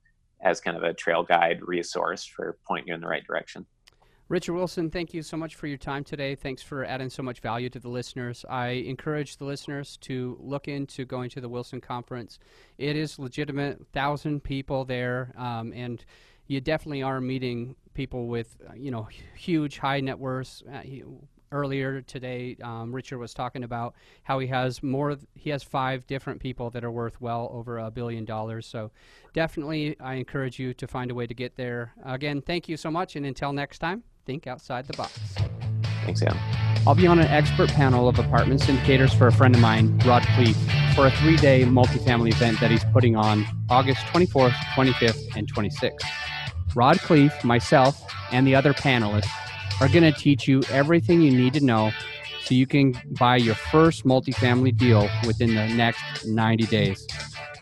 as 0.42 0.60
kind 0.60 0.76
of 0.76 0.82
a 0.82 0.92
trail 0.92 1.22
guide 1.22 1.60
resource 1.62 2.24
for 2.24 2.58
pointing 2.66 2.88
you 2.88 2.94
in 2.94 3.00
the 3.00 3.08
right 3.08 3.26
direction. 3.26 3.64
Richard 4.28 4.52
Wilson, 4.52 4.90
thank 4.90 5.14
you 5.14 5.22
so 5.22 5.38
much 5.38 5.54
for 5.54 5.66
your 5.66 5.78
time 5.78 6.04
today. 6.04 6.34
Thanks 6.34 6.60
for 6.60 6.84
adding 6.84 7.08
so 7.08 7.22
much 7.22 7.40
value 7.40 7.70
to 7.70 7.80
the 7.80 7.88
listeners. 7.88 8.44
I 8.46 8.68
encourage 8.68 9.38
the 9.38 9.46
listeners 9.46 9.96
to 10.02 10.36
look 10.38 10.68
into 10.68 11.06
going 11.06 11.30
to 11.30 11.40
the 11.40 11.48
Wilson 11.48 11.80
Conference. 11.80 12.38
It 12.76 12.94
is 12.94 13.18
legitimate, 13.18 13.86
thousand 13.94 14.44
people 14.44 14.84
there, 14.84 15.32
um, 15.38 15.72
and 15.72 16.04
you 16.46 16.60
definitely 16.60 17.02
are 17.02 17.22
meeting 17.22 17.74
people 17.94 18.26
with 18.26 18.58
uh, 18.68 18.74
you 18.74 18.90
know 18.90 19.08
huge 19.34 19.78
high 19.78 20.00
net 20.00 20.18
worths. 20.18 20.62
Uh, 20.70 20.82
earlier 21.50 22.02
today, 22.02 22.54
um, 22.62 22.94
Richard 22.94 23.16
was 23.16 23.32
talking 23.32 23.64
about 23.64 23.94
how 24.24 24.40
he 24.40 24.46
has 24.48 24.82
more. 24.82 25.16
He 25.36 25.48
has 25.48 25.62
five 25.62 26.06
different 26.06 26.40
people 26.40 26.68
that 26.70 26.84
are 26.84 26.90
worth 26.90 27.18
well 27.18 27.48
over 27.50 27.78
a 27.78 27.90
billion 27.90 28.26
dollars. 28.26 28.66
So, 28.66 28.90
definitely, 29.32 29.96
I 30.00 30.16
encourage 30.16 30.58
you 30.58 30.74
to 30.74 30.86
find 30.86 31.10
a 31.10 31.14
way 31.14 31.26
to 31.26 31.32
get 31.32 31.56
there. 31.56 31.94
Again, 32.04 32.42
thank 32.42 32.68
you 32.68 32.76
so 32.76 32.90
much, 32.90 33.16
and 33.16 33.24
until 33.24 33.54
next 33.54 33.78
time, 33.78 34.02
think 34.28 34.46
outside 34.46 34.86
the 34.86 34.92
box. 34.92 35.18
Thanks, 36.04 36.20
Adam. 36.22 36.38
I'll 36.86 36.94
be 36.94 37.06
on 37.06 37.18
an 37.18 37.26
expert 37.28 37.70
panel 37.70 38.08
of 38.08 38.18
apartment 38.18 38.60
syndicators 38.60 39.16
for 39.16 39.26
a 39.26 39.32
friend 39.32 39.54
of 39.54 39.60
mine, 39.62 39.98
Rod 40.04 40.22
Khleif, 40.22 40.54
for 40.94 41.06
a 41.06 41.10
three-day 41.10 41.62
multifamily 41.64 42.32
event 42.32 42.60
that 42.60 42.70
he's 42.70 42.84
putting 42.92 43.16
on 43.16 43.46
August 43.70 44.00
24th, 44.12 44.52
25th, 44.76 45.34
and 45.34 45.50
26th. 45.52 46.02
Rod 46.74 46.98
Khleif, 46.98 47.42
myself, 47.42 48.04
and 48.30 48.46
the 48.46 48.54
other 48.54 48.74
panelists 48.74 49.30
are 49.80 49.88
going 49.88 50.04
to 50.04 50.12
teach 50.12 50.46
you 50.46 50.62
everything 50.70 51.22
you 51.22 51.30
need 51.30 51.54
to 51.54 51.64
know 51.64 51.90
so 52.42 52.54
you 52.54 52.66
can 52.66 52.94
buy 53.18 53.36
your 53.36 53.54
first 53.54 54.04
multifamily 54.04 54.76
deal 54.76 55.08
within 55.26 55.54
the 55.54 55.68
next 55.68 56.26
90 56.26 56.66
days. 56.66 57.06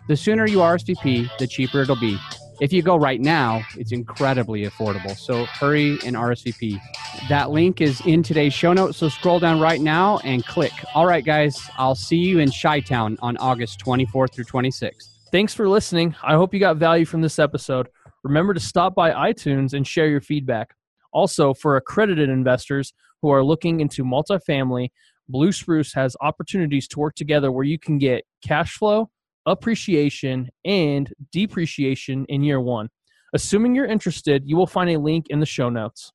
The 0.08 0.16
sooner 0.16 0.46
you 0.46 0.58
RSVP, 0.58 1.30
the 1.38 1.46
cheaper 1.46 1.82
it'll 1.82 1.94
be. 1.94 2.18
If 2.58 2.72
you 2.72 2.80
go 2.80 2.96
right 2.96 3.20
now, 3.20 3.62
it's 3.76 3.92
incredibly 3.92 4.62
affordable. 4.62 5.14
So 5.14 5.44
hurry 5.44 5.98
and 6.06 6.16
RSVP. 6.16 6.80
That 7.28 7.50
link 7.50 7.82
is 7.82 8.00
in 8.06 8.22
today's 8.22 8.54
show 8.54 8.72
notes. 8.72 8.96
So 8.96 9.10
scroll 9.10 9.38
down 9.38 9.60
right 9.60 9.80
now 9.80 10.18
and 10.24 10.44
click. 10.46 10.72
All 10.94 11.06
right, 11.06 11.22
guys, 11.22 11.60
I'll 11.76 11.94
see 11.94 12.16
you 12.16 12.38
in 12.38 12.50
Chi 12.50 12.80
Town 12.80 13.18
on 13.20 13.36
August 13.36 13.80
24th 13.80 14.32
through 14.32 14.44
26th. 14.44 15.06
Thanks 15.30 15.52
for 15.52 15.68
listening. 15.68 16.14
I 16.22 16.34
hope 16.34 16.54
you 16.54 16.60
got 16.60 16.78
value 16.78 17.04
from 17.04 17.20
this 17.20 17.38
episode. 17.38 17.88
Remember 18.24 18.54
to 18.54 18.60
stop 18.60 18.94
by 18.94 19.10
iTunes 19.10 19.74
and 19.74 19.86
share 19.86 20.08
your 20.08 20.22
feedback. 20.22 20.74
Also, 21.12 21.52
for 21.52 21.76
accredited 21.76 22.30
investors 22.30 22.94
who 23.20 23.28
are 23.28 23.44
looking 23.44 23.80
into 23.80 24.02
multifamily, 24.02 24.88
Blue 25.28 25.52
Spruce 25.52 25.92
has 25.92 26.16
opportunities 26.22 26.88
to 26.88 27.00
work 27.00 27.16
together 27.16 27.52
where 27.52 27.64
you 27.64 27.78
can 27.78 27.98
get 27.98 28.24
cash 28.42 28.76
flow, 28.76 29.10
appreciation, 29.46 30.48
and 30.64 31.12
depreciation 31.32 32.26
in 32.28 32.42
year 32.42 32.60
one. 32.60 32.88
Assuming 33.34 33.74
you're 33.74 33.86
interested, 33.86 34.42
you 34.46 34.56
will 34.56 34.66
find 34.66 34.90
a 34.90 34.98
link 34.98 35.26
in 35.30 35.40
the 35.40 35.46
show 35.46 35.68
notes. 35.68 36.12